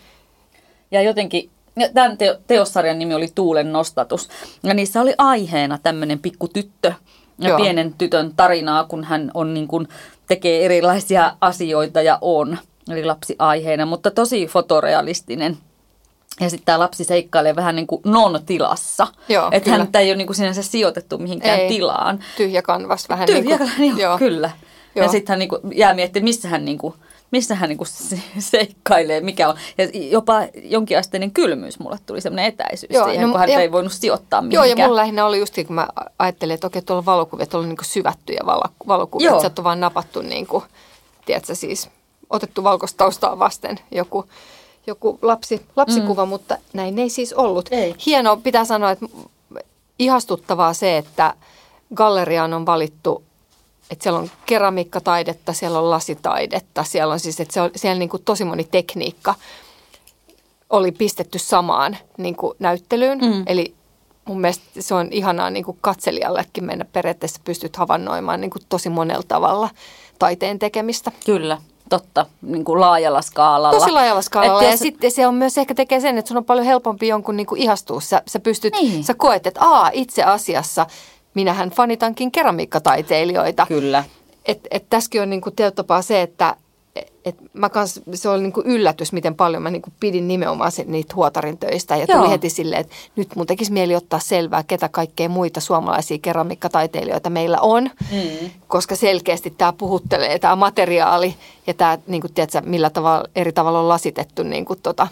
Ja 0.91 1.03
jotenkin, 1.03 1.51
tämän 1.95 2.19
teo, 2.19 2.37
teossarjan 2.47 2.99
nimi 2.99 3.15
oli 3.15 3.29
Tuulen 3.35 3.73
nostatus. 3.73 4.29
Ja 4.63 4.75
niissä 4.75 5.01
oli 5.01 5.15
aiheena 5.19 5.79
tämmöinen 5.83 6.19
pikku 6.19 6.49
tyttö 6.49 6.93
ja 7.39 7.49
Joo. 7.49 7.59
pienen 7.59 7.95
tytön 7.99 8.33
tarinaa, 8.37 8.85
kun 8.85 9.05
hän 9.05 9.31
on 9.35 9.55
niin 9.55 9.69
kuin, 9.69 9.89
tekee 10.27 10.65
erilaisia 10.65 11.37
asioita 11.41 12.03
ja 12.03 12.19
on. 12.21 12.59
Eli 12.93 13.05
lapsi 13.05 13.37
aiheena, 13.39 13.87
mutta 13.87 14.11
tosi 14.11 14.47
fotorealistinen. 14.47 15.59
Ja 16.41 16.51
sitten 16.51 16.67
tämä 16.67 16.79
lapsi 16.79 17.05
seikkailee 17.05 17.57
vähän 17.57 17.77
niin 17.77 17.87
kuin 17.87 18.03
non-tilassa. 18.05 19.07
Että 19.53 19.71
hän 19.71 19.89
ei 19.99 20.11
ole 20.11 20.17
niin 20.17 20.27
kuin 20.27 20.37
sinänsä 20.37 20.63
sijoitettu 20.63 21.19
mihinkään 21.19 21.61
ei. 21.61 21.69
tilaan. 21.69 22.25
Tyhjä 22.37 22.63
kanvas 22.63 23.09
vähän 23.09 23.27
Tyhjä, 23.27 23.59
niin 23.59 23.59
kuin, 23.59 23.89
joo, 23.89 23.99
joo. 23.99 24.19
kyllä. 24.19 24.51
Joo. 24.95 25.05
Ja 25.05 25.11
sitten 25.11 25.33
hän 25.33 25.39
niin 25.39 25.49
kuin 25.49 25.61
jää 25.75 25.95
miettimään, 25.95 26.25
missä 26.25 26.49
hän 26.49 26.65
niin 26.65 26.79
kuin, 26.79 26.95
missä 27.31 27.55
hän 27.55 27.69
niinku 27.69 27.85
seikkailee, 28.39 29.21
mikä 29.21 29.49
on. 29.49 29.57
Ja 29.79 29.89
jopa 29.93 30.35
jonkinasteinen 30.55 31.31
kylmyys 31.31 31.79
mulle 31.79 31.99
tuli 32.07 32.21
semmoinen 32.21 32.45
etäisyys 32.45 32.91
joo, 32.95 33.05
siihen, 33.05 33.23
no, 33.23 33.31
kun 33.31 33.41
hän 33.41 33.49
ja, 33.49 33.61
ei 33.61 33.73
voinut 33.73 33.93
sijoittaa 33.93 34.43
mihinkään. 34.43 34.69
Joo, 34.69 34.77
ja 34.79 34.87
mulla 34.87 35.01
lähinnä 35.01 35.27
oli 35.27 35.39
just 35.39 35.55
kun 35.67 35.75
mä 35.75 35.89
ajattelin, 36.19 36.55
että 36.55 36.67
okei, 36.67 36.83
tuolla 36.83 37.05
valokuvia, 37.05 37.47
tuolla 37.47 37.65
on 37.65 37.69
niinku 37.69 37.85
syvättyjä 37.85 38.41
valokuvia, 38.89 39.27
joo. 39.27 39.37
että 39.37 39.53
sä 39.57 39.65
vaan 39.65 39.81
napattu 39.81 40.23
niin 40.23 40.47
kuin, 40.47 40.65
tiedätkö, 41.27 41.55
siis 41.55 41.91
otettu 42.31 42.65
valkoista 42.65 42.97
taustaa 42.97 43.39
vasten 43.39 43.81
joku, 43.91 44.25
joku 44.87 45.19
lapsi, 45.23 45.67
lapsikuva, 45.77 46.25
mm. 46.25 46.29
mutta 46.29 46.59
näin 46.73 46.99
ei 46.99 47.11
siis 47.11 47.33
ollut. 47.33 47.69
Ei. 47.71 47.95
Hienoa, 48.07 48.37
pitää 48.37 48.65
sanoa, 48.65 48.91
että 48.91 49.07
ihastuttavaa 49.99 50.75
se, 50.75 50.99
että 50.99 51.35
galleriaan 51.95 52.55
on 52.55 52.67
valittu 52.67 53.23
että 53.91 54.03
siellä 54.03 54.19
on 54.19 54.31
keramiikkataidetta, 54.47 55.53
siellä 55.53 55.79
on 55.79 55.91
lasitaidetta, 55.91 56.85
siellä 56.85 57.13
on 57.13 57.21
siis, 57.21 57.41
että 57.41 57.55
se 57.55 57.61
on, 57.61 57.71
siellä 57.77 57.99
niin 57.99 58.09
kuin 58.09 58.23
tosi 58.25 58.45
moni 58.45 58.65
tekniikka 58.65 59.35
oli 60.71 60.93
pistetty 60.93 61.39
samaan 61.39 61.97
niin 62.19 62.37
kuin 62.37 62.57
näyttelyyn. 62.59 63.19
Mm. 63.19 63.43
Eli 63.47 63.75
mun 64.25 64.41
mielestä 64.41 64.65
se 64.81 64.95
on 64.95 65.09
ihanaa 65.11 65.51
niin 65.51 65.65
kuin 65.65 65.79
katselijallekin 65.81 66.65
mennä 66.65 66.85
periaatteessa 66.85 67.41
pystyt 67.45 67.77
havainnoimaan 67.77 68.41
niin 68.41 68.51
kuin 68.51 68.63
tosi 68.69 68.89
monella 68.89 69.25
tavalla 69.29 69.71
taiteen 70.19 70.59
tekemistä. 70.59 71.13
Kyllä, 71.27 71.59
totta, 71.91 72.27
niin 72.43 72.65
kuin 72.65 72.81
laajalla 72.81 73.23
skaalalla. 73.23 73.79
Tosi 73.79 73.91
laajalla 73.91 74.23
skaalalla. 74.23 74.63
jos... 74.63 74.71
Ja 74.73 74.77
sitten 74.77 75.11
se 75.11 75.27
on 75.27 75.35
myös 75.35 75.59
ehkä 75.59 75.75
tekee 75.75 76.01
sen, 76.01 76.19
että 76.19 76.29
sun 76.29 76.37
on 76.37 76.45
paljon 76.45 76.67
helpompi 76.67 77.09
jonkun 77.09 77.37
niin 77.37 77.47
kuin 77.47 77.61
ihastua. 77.61 78.01
Sä, 78.01 78.23
sä 78.27 78.41
pystyt, 78.41 78.75
niin. 78.81 79.05
sä 79.05 79.15
koet, 79.15 79.47
että 79.47 79.61
aa, 79.61 79.91
itse 79.93 80.23
asiassa 80.23 80.87
minähän 81.35 81.71
fanitankin 81.71 82.33
keramiikkataiteilijoita. 82.33 83.67
Kyllä. 83.67 84.05
Et, 84.47 84.61
et 84.71 84.87
tässäkin 84.91 85.23
on 85.23 85.31
niinku 85.31 85.51
tapaa 85.75 86.03
se, 86.03 86.23
että 86.23 86.57
et 87.25 87.37
mä 87.53 87.69
kans, 87.69 88.01
se 88.15 88.29
oli 88.29 88.43
niinku 88.43 88.63
yllätys, 88.65 89.13
miten 89.13 89.35
paljon 89.35 89.63
mä 89.63 89.71
niinku 89.71 89.91
pidin 90.01 90.29
nimenomaan 90.29 90.73
sen, 90.73 90.93
niitä 90.93 91.15
huotarin 91.15 91.59
töistä. 91.59 91.97
Ja 91.97 92.07
tuli 92.07 92.19
Joo. 92.19 92.31
heti 92.31 92.51
silleen, 92.51 92.81
että 92.81 92.95
nyt 93.17 93.37
mun 93.37 93.47
tekisi 93.47 93.73
mieli 93.73 93.97
ottaa 93.97 94.21
selvää, 94.21 94.63
ketä 94.63 94.89
kaikkea 94.89 95.29
muita 95.29 95.61
suomalaisia 95.61 96.19
keramiikkataiteilijoita 96.23 97.31
meillä 97.31 97.59
on. 97.61 97.91
Mm. 98.13 98.51
Koska 98.69 98.97
selkeästi 98.97 99.51
tämä 99.51 99.73
puhuttelee, 99.73 100.39
tämä 100.39 100.57
materiaali 100.57 101.35
ja 101.67 101.75
tämä, 101.75 101.99
niinku, 102.07 102.29
tiedätkö, 102.29 102.61
millä 102.65 102.91
tavalla, 102.91 103.29
eri 103.37 103.53
tavalla 103.53 103.81
on 103.81 103.89
lasitettu 103.89 104.43
niinku, 104.43 104.77
tota, 104.77 105.09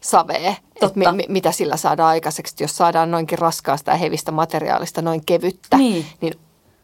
savee, 0.00 0.56
että 0.82 1.12
mi, 1.12 1.24
mitä 1.28 1.52
sillä 1.52 1.76
saadaan 1.76 2.08
aikaiseksi. 2.08 2.64
Jos 2.64 2.76
saadaan 2.76 3.10
noinkin 3.10 3.38
raskaasta 3.38 3.90
ja 3.90 3.96
hevistä 3.96 4.32
materiaalista 4.32 5.02
noin 5.02 5.22
kevyttä, 5.26 5.76
niin, 5.76 6.06
niin, 6.20 6.34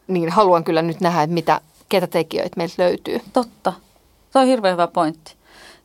niin 0.07 0.29
haluan 0.29 0.63
kyllä 0.63 0.81
nyt 0.81 1.01
nähdä, 1.01 1.21
että 1.21 1.33
mitä, 1.33 1.61
ketä 1.89 2.07
tekijöitä 2.07 2.57
meiltä 2.57 2.75
löytyy. 2.77 3.21
Totta. 3.33 3.73
Se 4.33 4.39
on 4.39 4.47
hirveän 4.47 4.73
hyvä 4.73 4.87
pointti. 4.87 5.35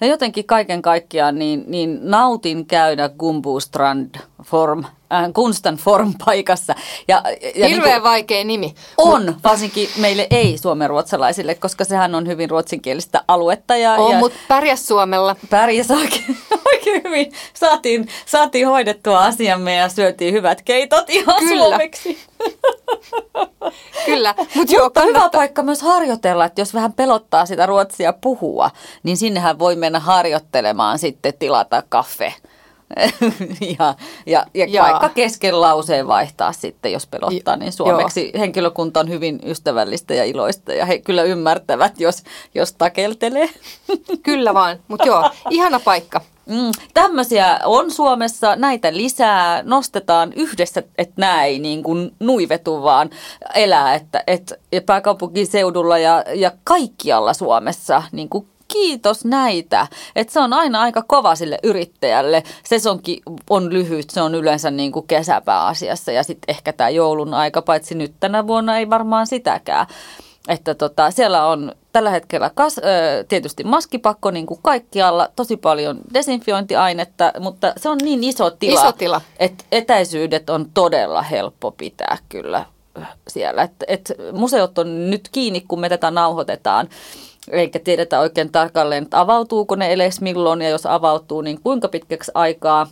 Ja 0.01 0.07
jotenkin 0.07 0.45
kaiken 0.45 0.83
kaikkiaan 0.83 1.39
niin, 1.39 1.65
niin 1.67 1.99
nautin 2.03 2.67
käydä 2.67 3.09
Gumbustrand 3.09 4.15
Form, 4.45 4.85
äh, 4.85 5.33
Kunstan 5.35 5.77
Form 5.77 6.15
paikassa. 6.25 6.75
Ja, 7.09 7.23
ja 7.55 7.69
Hirveän 7.69 7.95
niin 7.95 8.03
vaikea 8.03 8.45
nimi. 8.45 8.75
On, 8.99 9.37
varsinkin 9.45 9.89
meille 9.97 10.27
ei 10.31 10.59
suomenruotsalaisille, 10.59 11.55
koska 11.55 11.85
sehän 11.85 12.15
on 12.15 12.27
hyvin 12.27 12.51
ruotsinkielistä 12.51 13.25
aluetta. 13.29 13.77
Ja, 13.77 13.93
on, 13.93 14.13
ja, 14.13 14.19
mutta 14.19 14.39
pärjäs 14.49 14.87
Suomella. 14.87 15.37
Pärjäs 15.51 15.91
oikein 15.91 16.37
hyvin. 16.93 17.33
Saatiin, 17.55 18.09
saatiin 18.27 18.67
hoidettua 18.67 19.25
asiamme 19.25 19.75
ja 19.75 19.89
syötiin 19.89 20.35
hyvät 20.35 20.63
keitot 20.63 21.11
ihan 21.11 21.37
Kyllä. 21.39 21.65
suomeksi. 21.65 22.19
Kyllä. 24.07 24.35
Mut 24.55 24.71
joo, 24.71 24.85
Mutta 24.85 25.03
hyvä 25.03 25.29
paikka 25.33 25.63
myös 25.63 25.83
harjoitella, 25.83 26.45
että 26.45 26.61
jos 26.61 26.75
vähän 26.75 26.93
pelottaa 26.93 27.47
sitä 27.47 27.67
ruotsia 27.67 28.13
puhua, 28.13 28.71
niin 29.03 29.17
sinnehän 29.17 29.59
voi 29.59 29.77
mennä 29.77 30.01
harjoittelemaan 30.01 30.99
sitten 30.99 31.35
tilata 31.39 31.83
kaffe. 31.89 32.35
ja, 33.79 33.95
ja, 34.27 34.47
ja, 34.55 34.67
ja 34.69 34.83
vaikka 34.83 35.09
kesken 35.09 35.61
lauseen 35.61 36.09
vaihtaa 36.09 36.53
sitten, 36.53 36.93
jos 36.93 37.07
pelottaa, 37.07 37.57
niin 37.57 37.73
suomeksi 37.73 38.31
Joo. 38.35 38.41
henkilökunta 38.41 39.01
on 39.01 39.09
hyvin 39.09 39.41
ystävällistä 39.47 40.15
ja 40.15 40.25
iloista 40.25 40.73
ja 40.73 40.87
he 40.87 40.99
kyllä 40.99 41.23
ymmärtävät, 41.23 42.01
jos, 42.01 42.23
jos 42.55 42.73
takeltelee. 42.73 43.51
Kyllä 44.23 44.55
vaan, 44.55 44.79
mutta 44.89 45.07
joo, 45.07 45.31
ihana 45.51 45.81
paikka. 45.81 46.21
Mm, 46.49 46.73
tämmöisiä 46.95 47.61
on 47.65 47.91
Suomessa, 47.91 48.57
näitä 48.57 48.93
lisää, 48.93 49.63
nostetaan 49.63 50.33
yhdessä, 50.33 50.83
että 50.99 51.15
näin 51.17 51.63
niin 51.63 51.83
kuin 51.83 52.15
nuivetu 52.21 52.83
vaan 52.83 53.11
elää, 53.55 53.95
että, 53.95 54.25
että 54.27 54.55
pääkaupunkiseudulla 54.87 55.99
ja, 55.99 56.25
ja 56.35 56.53
kaikkialla 56.65 57.35
Suomessa 57.35 58.03
niin 58.13 58.29
kuin 58.29 58.49
kiitos 58.69 59.25
näitä. 59.25 59.87
Että 60.17 60.33
se 60.33 60.41
on 60.41 60.53
aina 60.53 60.81
aika 60.81 61.03
kova 61.03 61.35
sille 61.35 61.59
yrittäjälle. 61.63 62.43
Sesonki 62.65 63.23
on 63.51 63.73
lyhyt, 63.73 64.11
se 64.11 64.23
on 64.23 64.35
yleensä 64.35 64.71
niin 64.71 64.93
kuin 64.93 65.07
kesäpääasiassa 65.07 66.13
ja 66.13 66.23
sitten 66.23 66.55
ehkä 66.55 66.73
tämä 66.73 66.91
joulun 66.91 67.35
aika, 67.35 67.63
paitsi 67.63 67.95
nyt 67.95 68.13
tänä 68.21 68.47
vuonna 68.47 68.79
ei 68.79 68.91
varmaan 68.91 69.27
sitäkään. 69.27 69.87
Että 70.49 70.75
tota, 70.75 71.11
siellä 71.11 71.47
on 71.47 71.73
tällä 71.93 72.11
hetkellä 72.11 72.51
kas, 72.55 72.79
ö, 72.79 72.83
tietysti 73.29 73.65
maskipakko 73.65 74.31
niin 74.31 74.47
kuin 74.47 74.61
kaikkialla, 74.63 75.29
tosi 75.37 75.57
paljon 75.57 76.01
desinfiointiainetta, 76.15 77.33
mutta 77.41 77.73
se 77.77 77.89
on 77.89 77.99
niin 78.03 78.25
iso 78.25 78.51
tila, 78.51 78.81
iso 78.81 78.93
tila. 78.93 79.21
että 79.39 79.65
etäisyydet 79.73 80.51
on 80.51 80.67
todella 80.75 81.23
helppo 81.23 81.71
pitää 81.71 82.19
kyllä 82.29 82.65
siellä. 83.29 83.63
Et, 83.63 83.73
et 83.87 84.13
museot 84.33 84.79
on 84.79 85.11
nyt 85.11 85.29
kiinni, 85.33 85.61
kun 85.61 85.81
me 85.81 85.89
tätä 85.89 86.11
nauhoitetaan, 86.11 86.89
eikä 87.51 87.79
tiedetä 87.79 88.21
oikein 88.21 88.53
tarkalleen, 88.53 89.03
että 89.03 89.21
avautuuko 89.21 89.77
ne 89.77 89.89
edes 89.93 90.21
milloin 90.21 90.63
ja 90.63 90.69
jos 90.69 90.87
avautuu, 90.87 91.41
niin 91.41 91.61
kuinka 91.63 91.89
pitkäksi 91.89 92.33
aikaa. 92.35 92.87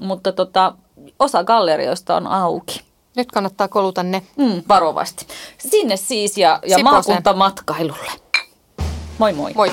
Mutta 0.00 0.32
tota, 0.32 0.74
osa 1.18 1.44
gallerioista 1.44 2.16
on 2.16 2.26
auki. 2.26 2.91
Nyt 3.16 3.32
kannattaa 3.32 3.68
koluta 3.68 4.02
ne. 4.02 4.22
Mm, 4.36 4.62
varovasti. 4.68 5.26
Sinne 5.58 5.96
siis 5.96 6.38
ja, 6.38 6.60
ja 6.66 6.78
maakuntamatkailulle. 6.78 8.10
Moi 9.18 9.32
moi. 9.32 9.52
Moi. 9.54 9.70